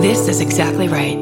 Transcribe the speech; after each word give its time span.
This 0.00 0.28
is 0.28 0.40
exactly 0.40 0.88
right. 0.88 1.18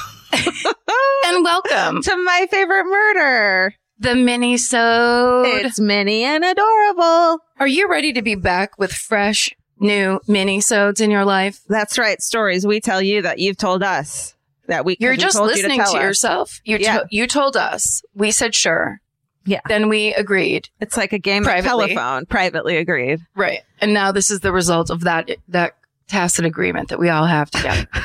And 1.26 1.44
welcome 1.44 2.02
to 2.04 2.16
my 2.16 2.48
favorite 2.50 2.86
murder. 2.86 3.74
The 4.00 4.16
mini-sode. 4.16 5.66
It's 5.66 5.80
mini 5.80 6.24
and 6.24 6.44
adorable. 6.44 7.40
Are 7.60 7.68
you 7.68 7.90
ready 7.90 8.14
to 8.14 8.22
be 8.22 8.36
back 8.36 8.78
with 8.78 8.92
fresh, 8.92 9.50
new 9.80 10.20
mini-sodes 10.28 11.02
in 11.02 11.12
your 11.12 11.26
life? 11.26 11.62
That's 11.68 11.98
right. 11.98 12.22
Stories 12.22 12.66
we 12.66 12.80
tell 12.80 13.02
you 13.02 13.22
that 13.24 13.40
you've 13.40 13.58
told 13.58 13.84
us 13.84 14.36
that 14.68 14.86
we. 14.86 14.98
You're 15.00 15.16
just 15.16 15.40
listening 15.40 15.80
you 15.80 15.86
to, 15.86 15.92
to, 15.94 15.98
yourself. 16.00 16.62
You, 16.66 16.78
Yeah. 16.80 17.00
to- 17.00 17.08
you 17.10 17.28
told 17.28 17.56
us. 17.58 18.02
We 18.14 18.32
said 18.32 18.54
sure. 18.54 19.00
Yeah. 19.46 19.62
Then 19.68 19.88
we 19.88 20.14
agreed. 20.14 20.68
It's 20.82 20.98
like 20.98 21.14
a 21.14 21.20
game 21.20 21.44
Privately. 21.44 21.86
of 21.86 21.90
telephone. 21.92 22.26
Privately 22.26 22.76
agreed. 22.76 23.22
Right. 23.34 23.62
And 23.80 23.94
now 23.94 24.12
this 24.12 24.30
is 24.30 24.42
the 24.42 24.52
result 24.52 24.90
of 24.90 25.02
that 25.02 25.30
that 25.48 25.77
tacit 26.08 26.46
agreement 26.46 26.90
that 26.90 27.00
we 27.00 27.10
all 27.10 27.26
have 27.26 27.50
together. 27.52 27.88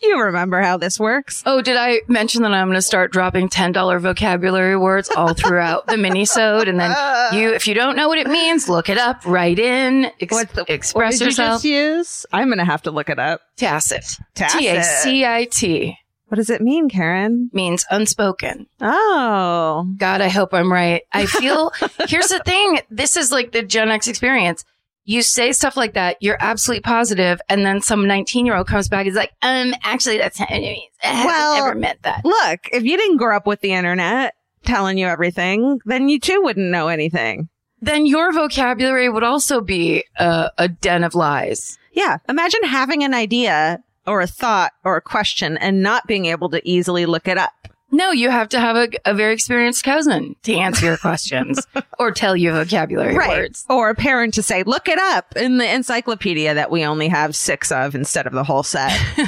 You 0.00 0.22
remember 0.22 0.62
how 0.62 0.76
this 0.78 0.98
works? 0.98 1.42
oh, 1.44 1.60
did 1.60 1.76
I 1.76 2.00
mention 2.08 2.42
that 2.42 2.52
I'm 2.52 2.68
going 2.68 2.76
to 2.76 2.82
start 2.82 3.12
dropping 3.12 3.48
$10 3.48 4.00
vocabulary 4.00 4.76
words 4.76 5.10
all 5.10 5.34
throughout 5.34 5.86
the 5.86 5.96
mini-sode? 5.98 6.66
And 6.68 6.78
then 6.80 6.94
you, 7.34 7.52
if 7.52 7.66
you 7.66 7.74
don't 7.74 7.96
know 7.96 8.08
what 8.08 8.16
it 8.16 8.28
means, 8.28 8.68
look 8.68 8.88
it 8.88 8.96
up, 8.96 9.26
write 9.26 9.58
in, 9.58 10.06
ex- 10.20 10.32
What's 10.32 10.52
the- 10.52 10.72
express 10.72 11.20
yourself. 11.20 11.64
You 11.64 11.74
use? 11.96 12.24
I'm 12.32 12.48
gonna 12.48 12.64
have 12.64 12.82
to 12.82 12.90
look 12.92 13.10
it 13.10 13.18
up. 13.18 13.40
Tacit. 13.56 14.18
Tacit. 14.34 14.60
T-A-C-I-T 14.60 15.98
What 16.28 16.36
does 16.36 16.48
it 16.48 16.62
mean, 16.62 16.88
Karen? 16.88 17.50
means 17.52 17.84
unspoken. 17.90 18.66
Oh, 18.80 19.92
God, 19.98 20.20
I 20.20 20.28
hope 20.28 20.54
I'm 20.54 20.72
right. 20.72 21.02
I 21.12 21.26
feel, 21.26 21.72
here's 22.08 22.28
the 22.28 22.40
thing. 22.46 22.80
This 22.88 23.16
is 23.16 23.32
like 23.32 23.52
the 23.52 23.62
Gen 23.62 23.90
X 23.90 24.06
experience. 24.08 24.64
You 25.08 25.22
say 25.22 25.52
stuff 25.52 25.74
like 25.74 25.94
that, 25.94 26.18
you're 26.20 26.36
absolutely 26.38 26.82
positive, 26.82 27.40
and 27.48 27.64
then 27.64 27.80
some 27.80 28.06
19 28.06 28.44
year 28.44 28.54
old 28.54 28.66
comes 28.66 28.88
back 28.90 29.00
and 29.00 29.08
is 29.08 29.14
like, 29.14 29.32
um, 29.40 29.72
actually, 29.82 30.18
that's 30.18 30.38
not 30.38 30.50
what 30.50 30.58
it 30.58 30.62
means. 30.62 30.92
I 31.02 31.06
haven't 31.06 31.26
Well, 31.26 31.54
ever 31.66 31.74
meant 31.74 32.02
that. 32.02 32.24
look! 32.26 32.60
If 32.72 32.82
you 32.84 32.96
didn't 32.98 33.16
grow 33.16 33.34
up 33.34 33.46
with 33.46 33.62
the 33.62 33.72
internet 33.72 34.34
telling 34.66 34.98
you 34.98 35.06
everything, 35.06 35.80
then 35.86 36.10
you 36.10 36.20
too 36.20 36.42
wouldn't 36.42 36.70
know 36.70 36.88
anything. 36.88 37.48
Then 37.80 38.04
your 38.04 38.32
vocabulary 38.32 39.08
would 39.08 39.24
also 39.24 39.60
be 39.62 40.04
a, 40.16 40.50
a 40.58 40.68
den 40.68 41.04
of 41.04 41.14
lies. 41.14 41.78
Yeah. 41.92 42.18
Imagine 42.28 42.64
having 42.64 43.02
an 43.02 43.14
idea 43.14 43.82
or 44.06 44.20
a 44.20 44.26
thought 44.26 44.72
or 44.84 44.96
a 44.96 45.00
question 45.00 45.56
and 45.56 45.82
not 45.82 46.06
being 46.06 46.26
able 46.26 46.50
to 46.50 46.68
easily 46.68 47.06
look 47.06 47.28
it 47.28 47.38
up. 47.38 47.67
No, 47.90 48.10
you 48.10 48.28
have 48.30 48.50
to 48.50 48.60
have 48.60 48.76
a, 48.76 48.88
a 49.06 49.14
very 49.14 49.32
experienced 49.32 49.82
cousin 49.82 50.36
to 50.42 50.54
answer 50.54 50.84
your 50.84 50.96
questions 50.98 51.66
or 51.98 52.10
tell 52.10 52.36
you 52.36 52.52
vocabulary 52.52 53.14
words. 53.14 53.64
Or 53.68 53.88
a 53.90 53.94
parent 53.94 54.34
to 54.34 54.42
say, 54.42 54.62
look 54.62 54.88
it 54.88 54.98
up 54.98 55.36
in 55.36 55.56
the 55.56 55.72
encyclopedia 55.72 56.54
that 56.54 56.70
we 56.70 56.84
only 56.84 57.08
have 57.08 57.34
six 57.34 57.72
of 57.72 57.94
instead 57.94 58.26
of 58.26 58.34
the 58.34 58.44
whole 58.44 58.62
set. 58.62 58.92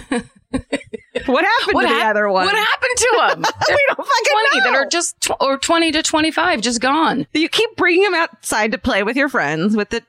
what 0.50 1.44
happened 1.44 1.74
What 1.74 1.86
to 1.88 1.94
the 1.94 2.04
other 2.04 2.28
one? 2.28 2.44
What 2.46 2.54
happened 2.54 2.96
to 2.96 3.16
them? 3.18 3.38
we 3.68 3.84
don't 3.88 3.96
fucking 3.96 4.50
20 4.52 4.58
know. 4.58 4.64
that 4.64 4.74
are 4.74 4.86
just, 4.86 5.20
tw- 5.22 5.40
or 5.42 5.56
20 5.56 5.92
to 5.92 6.02
25, 6.02 6.60
just 6.60 6.80
gone. 6.80 7.26
you 7.32 7.48
keep 7.48 7.74
bringing 7.76 8.02
them 8.02 8.14
outside 8.14 8.72
to 8.72 8.78
play 8.78 9.02
with 9.02 9.16
your 9.16 9.30
friends 9.30 9.74
with 9.74 9.88
the 9.88 10.02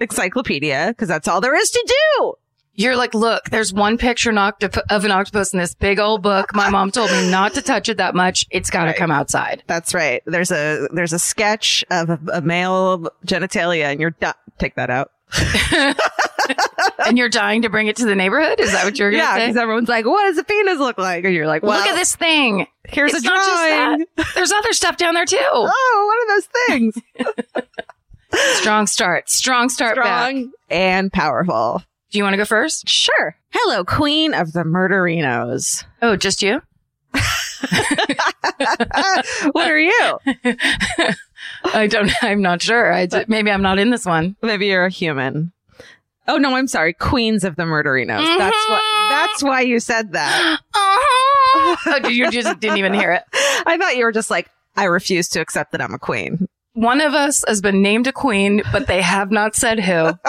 encyclopedia 0.00 0.88
because 0.88 1.08
that's 1.08 1.28
all 1.28 1.40
there 1.40 1.54
is 1.54 1.70
to 1.70 1.94
do. 2.18 2.34
You're 2.76 2.96
like, 2.96 3.14
look, 3.14 3.44
there's 3.50 3.72
one 3.72 3.98
picture 3.98 4.30
of 4.30 5.04
an 5.04 5.10
octopus 5.12 5.52
in 5.52 5.60
this 5.60 5.74
big 5.74 5.98
old 6.00 6.22
book. 6.22 6.54
My 6.54 6.70
mom 6.70 6.90
told 6.90 7.10
me 7.12 7.30
not 7.30 7.54
to 7.54 7.62
touch 7.62 7.88
it 7.88 7.98
that 7.98 8.14
much. 8.14 8.44
It's 8.50 8.68
got 8.70 8.80
to 8.84 8.86
Right. 8.90 8.96
come 8.96 9.10
outside. 9.12 9.62
That's 9.68 9.94
right. 9.94 10.22
There's 10.26 10.50
a 10.50 10.88
there's 10.92 11.12
a 11.12 11.18
sketch 11.20 11.84
of 11.90 12.10
a, 12.10 12.18
a 12.32 12.40
male 12.40 13.10
genitalia, 13.24 13.84
and 13.84 14.00
you're 14.00 14.10
done. 14.10 14.34
Take 14.58 14.74
that 14.74 14.90
out. 14.90 15.10
and 17.06 17.18
you're 17.18 17.28
dying 17.28 17.62
to 17.62 17.68
bring 17.68 17.86
it 17.86 17.96
to 17.96 18.04
the 18.06 18.14
neighborhood? 18.14 18.60
Is 18.60 18.72
that 18.72 18.84
what 18.84 18.98
you're 18.98 19.10
going 19.10 19.20
to 19.22 19.26
Yeah, 19.26 19.34
say? 19.36 19.46
because 19.46 19.56
everyone's 19.56 19.88
like, 19.88 20.04
"What 20.04 20.24
does 20.24 20.38
a 20.38 20.44
penis 20.44 20.78
look 20.78 20.98
like?" 20.98 21.24
And 21.24 21.34
you're 21.34 21.46
like, 21.46 21.62
"Well, 21.62 21.78
Look 21.78 21.86
at 21.88 21.96
this 21.96 22.14
thing. 22.16 22.66
Here's 22.84 23.14
It's 23.14 23.24
a 23.24 23.28
drawing. 23.28 24.04
There's 24.34 24.52
other 24.52 24.72
stuff 24.72 24.96
down 24.96 25.14
there 25.14 25.24
too. 25.26 25.38
Oh, 25.42 26.06
what 26.06 26.18
are 26.18 26.36
those 26.36 26.48
things? 26.66 27.66
Strong 28.60 28.86
start. 28.88 29.28
Strong 29.30 29.68
start 29.70 29.96
back. 29.96 30.30
Strong 30.30 30.52
and 30.70 31.12
powerful. 31.12 31.82
Do 32.14 32.18
you 32.18 32.22
want 32.22 32.34
to 32.34 32.38
go 32.38 32.44
first? 32.44 32.88
Sure. 32.88 33.34
Hello, 33.50 33.84
Queen 33.84 34.34
of 34.34 34.52
the 34.52 34.62
Murderinos. 34.62 35.82
Oh, 36.00 36.14
just 36.14 36.42
you? 36.42 36.62
what 39.50 39.68
are 39.68 39.80
you? 39.80 40.18
I 41.74 41.88
don't, 41.88 42.12
I'm 42.22 42.40
not 42.40 42.62
sure. 42.62 42.94
I, 42.94 43.08
maybe 43.26 43.50
I'm 43.50 43.62
not 43.62 43.80
in 43.80 43.90
this 43.90 44.06
one. 44.06 44.36
Maybe 44.42 44.66
you're 44.68 44.84
a 44.84 44.90
human. 44.90 45.50
Oh 46.28 46.36
no, 46.36 46.54
I'm 46.54 46.68
sorry. 46.68 46.92
Queens 46.92 47.42
of 47.42 47.56
the 47.56 47.64
Murderinos. 47.64 48.38
That's 48.38 48.68
what. 48.68 48.80
Mm-hmm. 48.80 49.08
That's 49.08 49.42
why 49.42 49.62
you 49.62 49.80
said 49.80 50.12
that. 50.12 50.60
Uh-huh. 50.72 51.76
oh, 51.96 51.98
did 52.00 52.12
you 52.12 52.30
just 52.30 52.60
didn't 52.60 52.78
even 52.78 52.94
hear 52.94 53.10
it? 53.10 53.24
I 53.66 53.76
thought 53.76 53.96
you 53.96 54.04
were 54.04 54.12
just 54.12 54.30
like, 54.30 54.48
I 54.76 54.84
refuse 54.84 55.28
to 55.30 55.40
accept 55.40 55.72
that 55.72 55.80
I'm 55.80 55.94
a 55.94 55.98
queen. 55.98 56.46
One 56.74 57.00
of 57.00 57.14
us 57.14 57.44
has 57.46 57.60
been 57.60 57.82
named 57.82 58.08
a 58.08 58.12
queen, 58.12 58.62
but 58.72 58.88
they 58.88 59.00
have 59.00 59.30
not 59.30 59.54
said 59.54 59.80
who. 59.80 60.18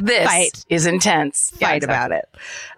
This 0.00 0.26
Fight. 0.26 0.64
is 0.70 0.86
intense. 0.86 1.52
Yeah, 1.60 1.68
fight 1.68 1.76
exactly. 1.82 1.94
about 1.94 2.12
it. 2.12 2.28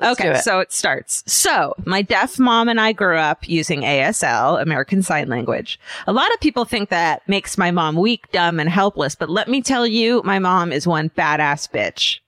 Let's 0.01 0.21
okay, 0.21 0.31
it. 0.31 0.43
so 0.43 0.59
it 0.59 0.73
starts. 0.73 1.23
So 1.27 1.75
my 1.85 2.03
deaf 2.03 2.39
mom 2.39 2.69
and 2.69 2.81
I 2.81 2.93
grew 2.93 3.17
up 3.17 3.49
using 3.49 3.83
ASL, 3.83 4.61
American 4.61 5.03
Sign 5.03 5.29
Language. 5.29 5.79
A 6.09 6.13
lot 6.13 6.33
of 6.35 6.41
people 6.41 6.65
think 6.65 6.89
that 6.89 7.27
makes 7.29 7.57
my 7.57 7.71
mom 7.71 7.95
weak, 7.95 8.31
dumb, 8.33 8.59
and 8.59 8.69
helpless, 8.69 9.15
but 9.15 9.31
let 9.31 9.49
me 9.49 9.63
tell 9.63 9.87
you, 9.87 10.21
my 10.25 10.39
mom 10.41 10.73
is 10.73 10.87
one 10.87 11.11
badass 11.11 11.71
bitch. 11.71 12.19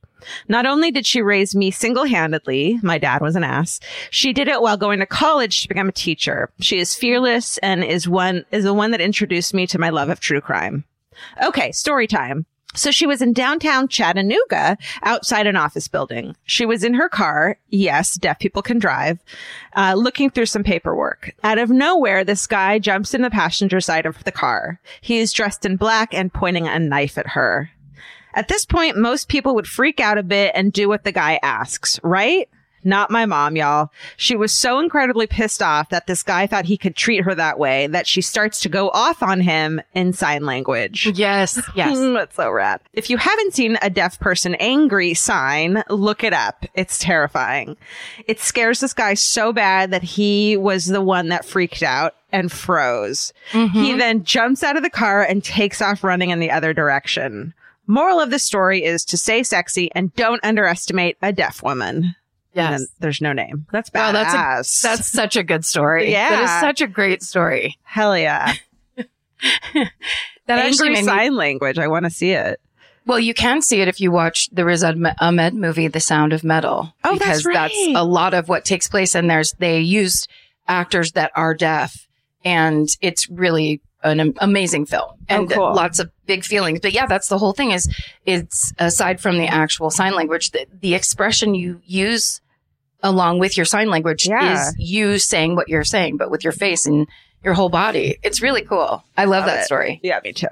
Not 0.49 0.67
only 0.67 0.91
did 0.91 1.07
she 1.07 1.23
raise 1.23 1.55
me 1.55 1.71
single-handedly, 1.71 2.81
my 2.83 2.99
dad 2.99 3.23
was 3.23 3.37
an 3.37 3.45
ass, 3.45 3.81
she 4.11 4.33
did 4.33 4.49
it 4.49 4.63
while 4.63 4.77
going 4.77 5.01
to 5.01 5.07
college 5.07 5.63
to 5.63 5.69
become 5.69 5.89
a 5.89 5.93
teacher. 5.93 6.51
She 6.61 6.79
is 6.79 6.95
fearless 6.95 7.59
and 7.59 7.85
is 7.85 8.09
one, 8.09 8.45
is 8.51 8.65
the 8.65 8.75
one 8.75 8.91
that 8.93 9.01
introduced 9.01 9.55
me 9.55 9.67
to 9.69 9.79
my 9.79 9.91
love 9.91 10.09
of 10.09 10.21
true 10.21 10.41
crime. 10.41 10.85
Okay, 11.43 11.73
story 11.73 12.07
time. 12.07 12.47
So 12.75 12.91
she 12.91 13.07
was 13.07 13.21
in 13.21 13.35
downtown 13.35 13.87
Chattanooga 13.89 14.79
outside 15.03 15.47
an 15.47 15.57
office 15.57 15.89
building. 15.89 16.35
She 16.45 16.65
was 16.65 16.83
in 16.83 16.95
her 16.95 17.09
car. 17.09 17.59
Yes, 17.69 18.15
deaf 18.15 18.39
people 18.39 18.63
can 18.63 18.79
drive, 18.79 19.19
uh, 19.77 19.93
looking 19.95 20.31
through 20.31 20.47
some 20.47 20.65
paperwork. 20.65 21.35
Out 21.45 21.59
of 21.59 21.69
nowhere, 21.69 22.25
this 22.25 22.47
guy 22.47 22.79
jumps 22.79 23.13
in 23.13 23.21
the 23.21 23.31
passenger 23.31 23.81
side 23.81 24.07
of 24.07 24.25
the 24.25 24.33
car. 24.33 24.81
He 25.03 25.19
is 25.19 25.35
dressed 25.35 25.67
in 25.67 25.77
black 25.77 26.15
and 26.15 26.33
pointing 26.33 26.67
a 26.67 26.79
knife 26.79 27.19
at 27.19 27.29
her. 27.29 27.71
At 28.35 28.49
this 28.49 28.65
point, 28.65 28.97
most 28.97 29.29
people 29.29 29.55
would 29.55 29.69
freak 29.69 30.01
out 30.01 30.19
a 30.19 30.23
bit 30.23 30.53
and 30.55 30.73
do 30.73 30.89
what 30.89 31.05
the 31.05 31.13
guy 31.13 31.39
asks, 31.43 32.01
right? 32.03 32.49
Not 32.85 33.11
my 33.11 33.27
mom, 33.27 33.57
y'all. 33.57 33.91
She 34.17 34.35
was 34.35 34.53
so 34.53 34.81
incredibly 34.81 35.27
pissed 35.27 35.63
off 35.63 35.91
that 35.91 36.07
this 36.07 36.23
guy 36.23 36.47
thought 36.47 36.65
he 36.65 36.77
could 36.77 36.97
treat 36.97 37.23
her 37.23 37.35
that 37.35 37.59
way 37.59 37.87
that 37.87 38.07
she 38.07 38.21
starts 38.21 38.61
to 38.61 38.69
go 38.69 38.91
off 38.91 39.23
on 39.23 39.41
him 39.41 39.81
in 39.95 40.13
sign 40.13 40.45
language. 40.45 41.07
Yes, 41.15 41.61
yes. 41.77 41.97
That's 41.97 42.37
so 42.37 42.51
rad. 42.51 42.81
If 42.93 43.09
you 43.09 43.19
haven't 43.19 43.55
seen 43.55 43.79
a 43.83 43.91
deaf 43.91 44.19
person 44.19 44.57
angry 44.57 45.15
sign, 45.15 45.85
look 45.89 46.25
it 46.25 46.33
up. 46.33 46.67
It's 46.75 46.99
terrifying. 46.99 47.77
It 48.27 48.41
scares 48.41 48.81
this 48.81 48.95
guy 48.95 49.15
so 49.15 49.53
bad 49.53 49.93
that 49.93 50.03
he 50.03 50.57
was 50.57 50.87
the 50.87 51.01
one 51.01 51.29
that 51.29 51.45
freaked 51.45 51.83
out 51.83 52.17
and 52.33 52.51
froze. 52.51 53.33
He 53.53 53.59
mm-hmm. 53.59 53.99
then 53.99 54.25
jumps 54.25 54.63
out 54.63 54.77
of 54.77 54.83
the 54.83 54.91
car 54.91 55.23
and 55.23 55.45
takes 55.45 55.81
off 55.81 56.03
running 56.03 56.31
in 56.31 56.41
the 56.41 56.51
other 56.51 56.73
direction. 56.73 57.55
Moral 57.87 58.21
of 58.21 58.31
the 58.31 58.39
story 58.39 58.85
is 58.85 59.05
to 59.07 59.17
stay 59.17 59.43
sexy 59.43 59.91
and 59.95 60.15
don't 60.15 60.43
underestimate 60.45 61.17
a 61.23 61.33
deaf 61.33 61.63
woman. 61.63 61.97
And 62.05 62.15
yes. 62.55 62.71
then 62.81 62.87
there's 63.01 63.21
no 63.21 63.33
name. 63.33 63.67
That's 63.73 63.91
Wow, 63.95 64.13
badass. 64.13 64.13
that's 64.13 64.85
a, 64.85 64.89
that's 64.89 65.07
such 65.09 65.37
a 65.37 65.43
good 65.43 65.65
story. 65.65 66.13
That 66.13 66.33
Yeah. 66.41 66.45
is 66.57 66.61
such 66.61 66.81
a 66.81 66.87
great 66.87 67.23
story. 67.23 67.79
hell 67.83 68.17
yeah. 68.17 68.55
That 70.47 70.59
actually 70.59 70.89
Angry 70.89 71.03
me 71.03 71.07
sign 71.07 71.37
language. 71.37 71.79
I 71.79 71.87
want 71.87 72.05
to 72.05 72.11
see 72.11 72.33
it. 72.33 72.61
Well, 73.07 73.19
you 73.21 73.33
can 73.35 73.63
see 73.63 73.81
it 73.81 73.89
if 73.89 74.01
you 74.01 74.11
watch 74.11 74.49
the 74.53 74.65
Riz 74.65 74.85
Ahmed 74.85 75.55
movie, 75.55 75.89
The 75.89 76.01
Sound 76.01 76.33
of 76.33 76.43
Metal. 76.45 76.95
Oh, 77.05 77.17
that's 77.17 77.43
because 77.43 77.45
that's 77.45 77.75
right. 77.75 77.95
a 77.97 78.05
lot 78.05 78.35
of 78.35 78.49
what 78.49 78.65
takes 78.65 78.89
place. 78.89 79.15
And 79.15 79.31
there's, 79.31 79.53
they 79.55 79.81
used 79.81 80.29
actors 80.69 81.13
that 81.13 81.31
are 81.35 81.55
deaf 81.55 82.09
and 82.45 82.89
it's 83.01 83.29
really 83.31 83.81
an 84.03 84.35
amazing 84.41 84.87
film 84.87 85.13
and 85.29 85.51
Oh, 85.53 85.55
cool. 85.55 85.75
lots 85.75 85.99
of 85.99 86.11
big 86.27 86.45
feelings. 86.45 86.81
But 86.81 86.93
yeah, 86.93 87.07
that's 87.07 87.29
the 87.29 87.39
whole 87.39 87.53
thing 87.53 87.71
is 87.71 87.89
it's 88.27 88.73
aside 88.79 89.21
from 89.21 89.39
the 89.39 89.47
actual 89.47 89.91
sign 89.91 90.15
language, 90.15 90.51
the, 90.51 90.67
the 90.81 90.95
expression 90.95 91.55
you 91.55 91.81
use 91.85 92.41
along 93.03 93.39
with 93.39 93.57
your 93.57 93.67
sign 93.67 93.91
language 93.91 94.27
Yeah. 94.29 94.69
is 94.69 94.75
you 94.79 95.19
saying 95.19 95.57
what 95.57 95.69
you're 95.69 95.85
saying, 95.85 96.17
but 96.17 96.31
with 96.31 96.45
your 96.45 96.53
face 96.53 96.87
and, 96.87 97.07
your 97.45 97.55
whole 97.55 97.69
body. 97.71 98.19
It's 98.23 98.41
really 98.41 98.63
cool. 98.63 99.03
I 99.17 99.25
love, 99.25 99.41
Love 99.41 99.47
that 99.47 99.61
it. 99.63 99.65
story. 99.65 99.99
Yeah, 100.05 100.21
me 100.23 100.33
too. 100.33 100.47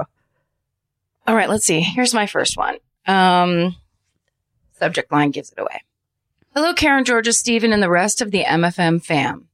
All 1.25 1.37
right, 1.37 1.49
let's 1.49 1.65
see. 1.65 1.79
Here's 1.81 2.13
my 2.13 2.27
first 2.27 2.57
one. 2.57 2.79
Um, 3.07 3.77
subject 4.81 5.13
line 5.13 5.31
gives 5.31 5.53
it 5.53 5.61
away. 5.61 5.83
Hello, 6.53 6.75
Karen, 6.75 7.05
Georgia, 7.05 7.33
Stephen, 7.33 7.73
and 7.73 7.81
the 7.81 7.89
rest 7.89 8.21
of 8.21 8.33
the 8.33 8.43
MFM 8.43 9.05
fam. 9.05 9.47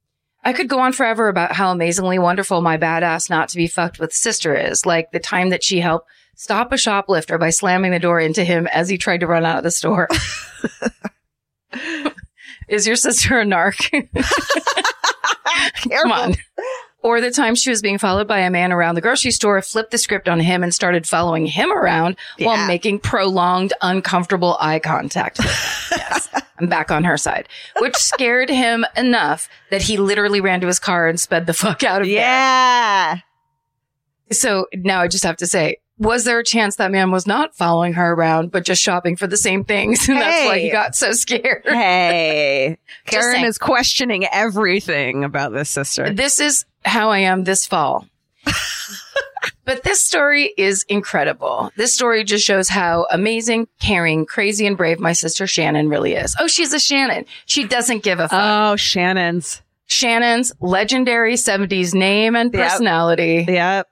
I 0.43 0.53
could 0.53 0.69
go 0.69 0.79
on 0.79 0.93
forever 0.93 1.27
about 1.27 1.51
how 1.51 1.71
amazingly 1.71 2.19
wonderful 2.19 2.61
my 2.61 2.77
badass 2.77 3.29
not 3.29 3.49
to 3.49 3.57
be 3.57 3.67
fucked 3.67 3.99
with 3.99 4.13
sister 4.13 4.55
is, 4.55 4.85
like 4.85 5.11
the 5.11 5.19
time 5.19 5.49
that 5.49 5.63
she 5.63 5.79
helped 5.79 6.09
stop 6.35 6.71
a 6.71 6.77
shoplifter 6.77 7.37
by 7.37 7.49
slamming 7.49 7.91
the 7.91 7.99
door 7.99 8.19
into 8.19 8.43
him 8.43 8.67
as 8.67 8.87
he 8.87 8.97
tried 8.97 9.19
to 9.19 9.27
run 9.27 9.45
out 9.45 9.57
of 9.57 9.63
the 9.63 9.71
store. 9.71 10.07
is 12.69 12.87
your 12.87 12.95
sister 12.95 13.39
a 13.39 13.45
narc? 13.45 13.91
Come 15.89 16.11
on. 16.11 16.35
Or 17.07 17.21
the 17.21 17.31
time 17.31 17.55
she 17.55 17.69
was 17.69 17.81
being 17.81 17.97
followed 17.97 18.27
by 18.27 18.39
a 18.39 18.49
man 18.49 18.73
around 18.73 18.95
the 18.95 19.01
grocery 19.01 19.31
store, 19.31 19.61
flipped 19.61 19.91
the 19.91 19.97
script 19.97 20.27
on 20.27 20.41
him 20.41 20.61
and 20.61 20.73
started 20.73 21.07
following 21.07 21.45
him 21.45 21.71
around 21.71 22.17
Yeah. 22.37 22.47
while 22.47 22.67
making 22.67 22.99
prolonged, 22.99 23.71
uncomfortable 23.81 24.57
eye 24.59 24.79
contact. 24.79 25.39
yes. 25.91 26.27
I'm 26.59 26.67
back 26.67 26.91
on 26.91 27.05
her 27.05 27.15
side, 27.15 27.47
which 27.79 27.95
scared 27.95 28.49
him 28.49 28.85
enough 28.97 29.47
that 29.71 29.81
he 29.83 29.95
literally 29.95 30.41
ran 30.41 30.59
to 30.59 30.67
his 30.67 30.79
car 30.79 31.07
and 31.07 31.17
sped 31.17 31.45
the 31.45 31.53
fuck 31.53 31.81
out 31.81 32.01
of 32.01 32.07
Yeah. 32.09 32.19
there. 33.13 33.23
Yeah. 34.29 34.33
So 34.33 34.67
now 34.73 34.99
I 34.99 35.07
just 35.07 35.23
have 35.23 35.37
to 35.37 35.47
say, 35.47 35.77
was 35.99 36.25
there 36.25 36.39
a 36.39 36.43
chance 36.43 36.75
that 36.75 36.91
man 36.91 37.11
was 37.11 37.25
not 37.25 37.55
following 37.55 37.93
her 37.93 38.13
around, 38.13 38.51
but 38.51 38.63
just 38.65 38.81
shopping 38.81 39.15
for 39.15 39.27
the 39.27 39.37
same 39.37 39.63
things? 39.63 40.07
And 40.09 40.17
that's 40.19 40.45
why 40.45 40.59
he 40.59 40.69
got 40.71 40.95
so 40.95 41.11
scared. 41.13 41.63
Hey, 41.65 42.77
Karen 43.05 43.43
is 43.43 43.57
questioning 43.57 44.25
everything 44.31 45.23
about 45.23 45.53
this 45.53 45.69
sister. 45.69 46.11
This 46.13 46.39
is 46.39 46.65
how 46.85 47.09
I 47.09 47.19
am 47.19 47.43
this 47.43 47.65
fall. 47.65 48.05
but 49.65 49.83
this 49.83 50.03
story 50.03 50.53
is 50.57 50.85
incredible. 50.87 51.71
This 51.75 51.93
story 51.93 52.23
just 52.23 52.45
shows 52.45 52.69
how 52.69 53.05
amazing, 53.11 53.67
caring, 53.81 54.25
crazy, 54.25 54.65
and 54.65 54.77
brave 54.77 54.99
my 54.99 55.13
sister 55.13 55.47
Shannon 55.47 55.89
really 55.89 56.13
is. 56.13 56.35
Oh, 56.39 56.47
she's 56.47 56.73
a 56.73 56.79
Shannon. 56.79 57.25
She 57.45 57.65
doesn't 57.65 58.03
give 58.03 58.19
a 58.19 58.29
fuck. 58.29 58.39
Oh, 58.41 58.75
Shannon's. 58.75 59.61
Shannon's 59.87 60.51
legendary 60.59 61.35
70s 61.35 61.93
name 61.93 62.35
and 62.35 62.53
Yep. 62.53 62.61
personality. 62.69 63.45
Yep. 63.47 63.87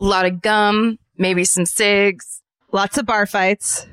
A 0.00 0.04
lot 0.04 0.26
of 0.26 0.40
gum, 0.42 0.98
maybe 1.18 1.44
some 1.44 1.66
cigs, 1.66 2.40
Lots 2.72 2.98
of 2.98 3.06
bar 3.06 3.26
fights. 3.26 3.86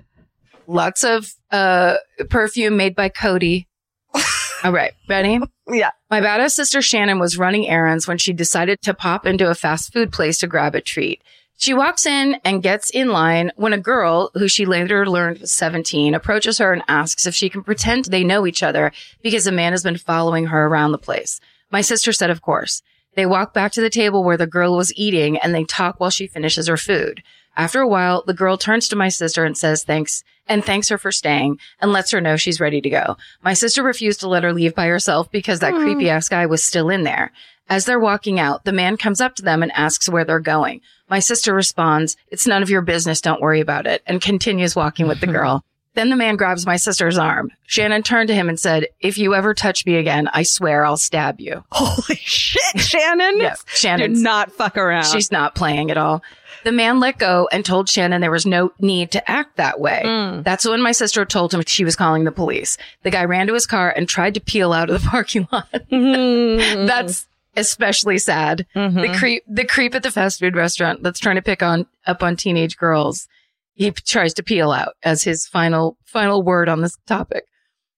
lots 0.67 1.03
of 1.03 1.31
uh, 1.51 1.95
perfume 2.29 2.75
made 2.77 2.95
by 2.95 3.09
Coty. 3.09 3.65
All 4.63 4.71
right, 4.71 4.93
ready? 5.07 5.39
Yeah. 5.69 5.91
My 6.09 6.21
badass 6.21 6.51
sister 6.51 6.81
Shannon 6.81 7.19
was 7.19 7.37
running 7.37 7.67
errands 7.67 8.07
when 8.07 8.17
she 8.17 8.33
decided 8.33 8.81
to 8.83 8.93
pop 8.93 9.25
into 9.25 9.49
a 9.49 9.55
fast 9.55 9.93
food 9.93 10.11
place 10.11 10.39
to 10.39 10.47
grab 10.47 10.75
a 10.75 10.81
treat. 10.81 11.21
She 11.57 11.73
walks 11.73 12.05
in 12.05 12.35
and 12.43 12.61
gets 12.61 12.89
in 12.89 13.09
line 13.09 13.51
when 13.55 13.71
a 13.71 13.77
girl, 13.77 14.29
who 14.33 14.47
she 14.49 14.65
later 14.65 15.05
learned 15.09 15.39
was 15.39 15.53
17, 15.53 16.13
approaches 16.13 16.57
her 16.57 16.73
and 16.73 16.83
asks 16.89 17.25
if 17.25 17.33
she 17.33 17.49
can 17.49 17.63
pretend 17.63 18.05
they 18.05 18.25
know 18.25 18.45
each 18.45 18.61
other 18.61 18.91
because 19.23 19.47
a 19.47 19.51
man 19.53 19.71
has 19.71 19.81
been 19.83 19.97
following 19.97 20.47
her 20.47 20.65
around 20.65 20.91
the 20.91 20.97
place. 20.97 21.39
My 21.71 21.79
sister 21.81 22.11
said, 22.11 22.29
of 22.29 22.41
course. 22.41 22.81
They 23.15 23.25
walk 23.25 23.53
back 23.53 23.71
to 23.73 23.81
the 23.81 23.89
table 23.89 24.23
where 24.23 24.37
the 24.37 24.47
girl 24.47 24.75
was 24.75 24.93
eating 24.95 25.37
and 25.37 25.53
they 25.53 25.63
talk 25.63 25.99
while 25.99 26.09
she 26.09 26.27
finishes 26.27 26.67
her 26.67 26.77
food. 26.77 27.23
After 27.57 27.79
a 27.79 27.87
while, 27.87 28.23
the 28.25 28.33
girl 28.33 28.57
turns 28.57 28.87
to 28.89 28.95
my 28.95 29.07
sister 29.07 29.45
and 29.45 29.57
says 29.57 29.83
thanks 29.83 30.23
and 30.47 30.63
thanks 30.63 30.89
her 30.89 30.97
for 30.97 31.11
staying 31.11 31.57
and 31.79 31.91
lets 31.91 32.11
her 32.11 32.21
know 32.21 32.35
she's 32.35 32.59
ready 32.59 32.81
to 32.81 32.89
go. 32.89 33.17
My 33.41 33.53
sister 33.53 33.81
refused 33.81 34.19
to 34.19 34.27
let 34.27 34.43
her 34.43 34.53
leave 34.53 34.75
by 34.75 34.87
herself 34.87 35.31
because 35.31 35.59
that 35.59 35.73
creepy 35.73 36.09
ass 36.09 36.29
guy 36.29 36.45
was 36.45 36.63
still 36.63 36.89
in 36.89 37.03
there. 37.03 37.31
As 37.67 37.85
they're 37.85 37.99
walking 37.99 38.39
out, 38.39 38.63
the 38.63 38.71
man 38.71 38.95
comes 38.95 39.21
up 39.21 39.35
to 39.35 39.41
them 39.41 39.63
and 39.63 39.71
asks 39.71 40.07
where 40.07 40.23
they're 40.23 40.39
going. 40.39 40.81
My 41.09 41.19
sister 41.19 41.53
responds, 41.53 42.15
it's 42.29 42.45
none 42.45 42.61
of 42.61 42.69
your 42.69 42.81
business. 42.81 43.21
Don't 43.21 43.41
worry 43.41 43.59
about 43.59 43.87
it 43.87 44.03
and 44.05 44.21
continues 44.21 44.75
walking 44.75 45.07
with 45.07 45.19
the 45.19 45.27
girl. 45.39 45.64
Then 45.95 46.09
the 46.09 46.15
man 46.15 46.35
grabs 46.35 46.65
my 46.65 46.75
sister's 46.77 47.17
arm. 47.17 47.51
Shannon 47.67 48.03
turned 48.03 48.27
to 48.27 48.35
him 48.35 48.49
and 48.49 48.59
said, 48.59 48.87
if 48.99 49.17
you 49.17 49.33
ever 49.33 49.53
touch 49.53 49.85
me 49.85 49.95
again, 49.95 50.29
I 50.33 50.43
swear 50.43 50.85
I'll 50.85 50.97
stab 50.97 51.39
you. 51.39 51.63
Holy 51.71 52.17
shit, 52.17 52.79
Shannon. 52.81 53.37
Yes, 53.37 53.63
Do 53.63 53.71
Shannon's 53.75 54.21
not 54.21 54.51
fuck 54.51 54.77
around. 54.77 55.05
She's 55.05 55.31
not 55.31 55.55
playing 55.55 55.91
at 55.91 55.97
all. 55.97 56.21
The 56.65 56.71
man 56.71 56.99
let 56.99 57.17
go 57.19 57.47
and 57.51 57.63
told 57.63 57.87
Shannon 57.89 58.21
there 58.21 58.31
was 58.31 58.45
no 58.45 58.71
need 58.79 59.11
to 59.11 59.31
act 59.31 59.57
that 59.57 59.79
way. 59.79 60.01
Mm. 60.03 60.43
That's 60.43 60.65
when 60.67 60.81
my 60.81 60.91
sister 60.93 61.23
told 61.23 61.53
him 61.53 61.61
she 61.65 61.85
was 61.85 61.95
calling 61.95 62.23
the 62.23 62.31
police. 62.31 62.77
The 63.03 63.11
guy 63.11 63.23
ran 63.25 63.47
to 63.47 63.53
his 63.53 63.67
car 63.67 63.91
and 63.95 64.09
tried 64.09 64.33
to 64.33 64.41
peel 64.41 64.73
out 64.73 64.89
of 64.89 65.01
the 65.01 65.07
parking 65.09 65.47
lot. 65.51 65.71
Mhm. 65.91 66.87
That's 66.87 67.27
especially 67.55 68.17
sad. 68.17 68.65
The 68.73 69.15
creep, 69.17 69.43
the 69.47 69.63
creep 69.65 69.95
at 69.95 70.03
the 70.03 70.11
fast 70.11 70.39
food 70.39 70.55
restaurant 70.55 71.03
that's 71.03 71.19
trying 71.19 71.35
to 71.37 71.41
pick 71.41 71.63
on 71.63 71.85
up 72.05 72.21
on 72.23 72.35
teenage 72.35 72.77
girls. 72.77 73.27
He 73.75 73.91
tries 73.91 74.33
to 74.35 74.43
peel 74.43 74.71
out 74.71 74.95
as 75.03 75.23
his 75.23 75.45
final 75.45 75.97
final 76.05 76.41
word 76.41 76.69
on 76.69 76.81
this 76.81 76.97
topic. 77.05 77.45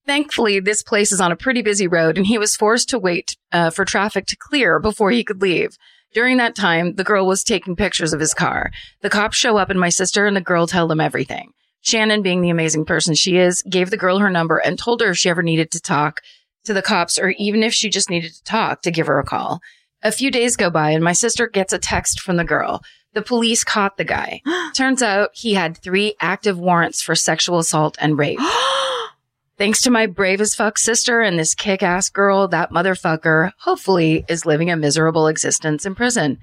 Thankfully, 0.06 0.60
this 0.60 0.84
place 0.84 1.12
is 1.12 1.22
on 1.22 1.32
a 1.32 1.38
pretty 1.38 1.62
busy 1.62 1.88
road, 1.88 2.18
and 2.18 2.26
he 2.26 2.38
was 2.38 2.56
forced 2.56 2.90
to 2.90 3.00
wait 3.00 3.36
uh, 3.52 3.70
for 3.70 3.86
traffic 3.86 4.26
to 4.28 4.38
clear 4.38 4.80
before 4.80 5.12
he 5.12 5.24
could 5.24 5.42
leave. 5.42 5.78
During 6.14 6.38
that 6.38 6.56
time, 6.56 6.96
the 6.96 7.04
girl 7.04 7.28
was 7.28 7.44
taking 7.44 7.76
pictures 7.76 8.14
of 8.14 8.20
his 8.20 8.34
car. 8.34 8.72
The 9.02 9.10
cops 9.10 9.38
show 9.38 9.58
up, 9.58 9.70
and 9.70 9.80
my 9.80 9.90
sister 9.90 10.26
and 10.26 10.36
the 10.36 10.42
girl 10.42 10.66
tell 10.66 10.88
them 10.88 11.02
everything. 11.02 11.52
Shannon, 11.82 12.22
being 12.22 12.42
the 12.42 12.50
amazing 12.50 12.86
person 12.86 13.16
she 13.16 13.38
is, 13.38 13.62
gave 13.70 13.92
the 13.92 13.98
girl 13.98 14.20
her 14.20 14.30
number 14.30 14.58
and 14.58 14.80
told 14.80 15.02
her 15.02 15.12
if 15.12 15.18
she 15.18 15.30
ever 15.30 15.44
needed 15.44 15.72
to 15.72 15.82
talk 15.82 16.22
to 16.64 16.74
the 16.74 16.82
cops 16.82 17.20
or 17.20 17.30
even 17.38 17.62
if 17.62 17.74
she 17.74 17.90
just 17.90 18.10
needed 18.10 18.34
to 18.34 18.44
talk 18.44 18.82
to 18.82 18.92
give 18.92 19.08
her 19.08 19.20
a 19.20 19.26
call. 19.26 19.62
A 20.04 20.12
few 20.12 20.32
days 20.32 20.56
go 20.56 20.70
by 20.70 20.92
and 20.92 21.04
my 21.04 21.14
sister 21.14 21.48
gets 21.48 21.74
a 21.74 21.80
text 21.80 22.20
from 22.20 22.38
the 22.38 22.44
girl. 22.44 22.82
The 23.14 23.22
police 23.22 23.64
caught 23.64 23.98
the 23.98 24.04
guy. 24.04 24.42
Turns 24.74 25.02
out 25.02 25.30
he 25.34 25.54
had 25.54 25.78
three 25.78 26.16
active 26.20 26.60
warrants 26.60 27.02
for 27.02 27.16
sexual 27.16 27.60
assault 27.60 27.98
and 28.00 28.18
rape. 28.18 28.40
Thanks 29.58 29.82
to 29.82 29.90
my 29.90 30.06
brave 30.06 30.40
as 30.40 30.54
fuck 30.54 30.78
sister 30.78 31.22
and 31.22 31.40
this 31.40 31.56
kick 31.56 31.82
ass 31.82 32.10
girl, 32.10 32.48
that 32.50 32.72
motherfucker 32.72 33.52
hopefully 33.62 34.24
is 34.30 34.46
living 34.46 34.70
a 34.70 34.76
miserable 34.78 35.28
existence 35.28 35.86
in 35.86 35.96
prison. 35.96 36.38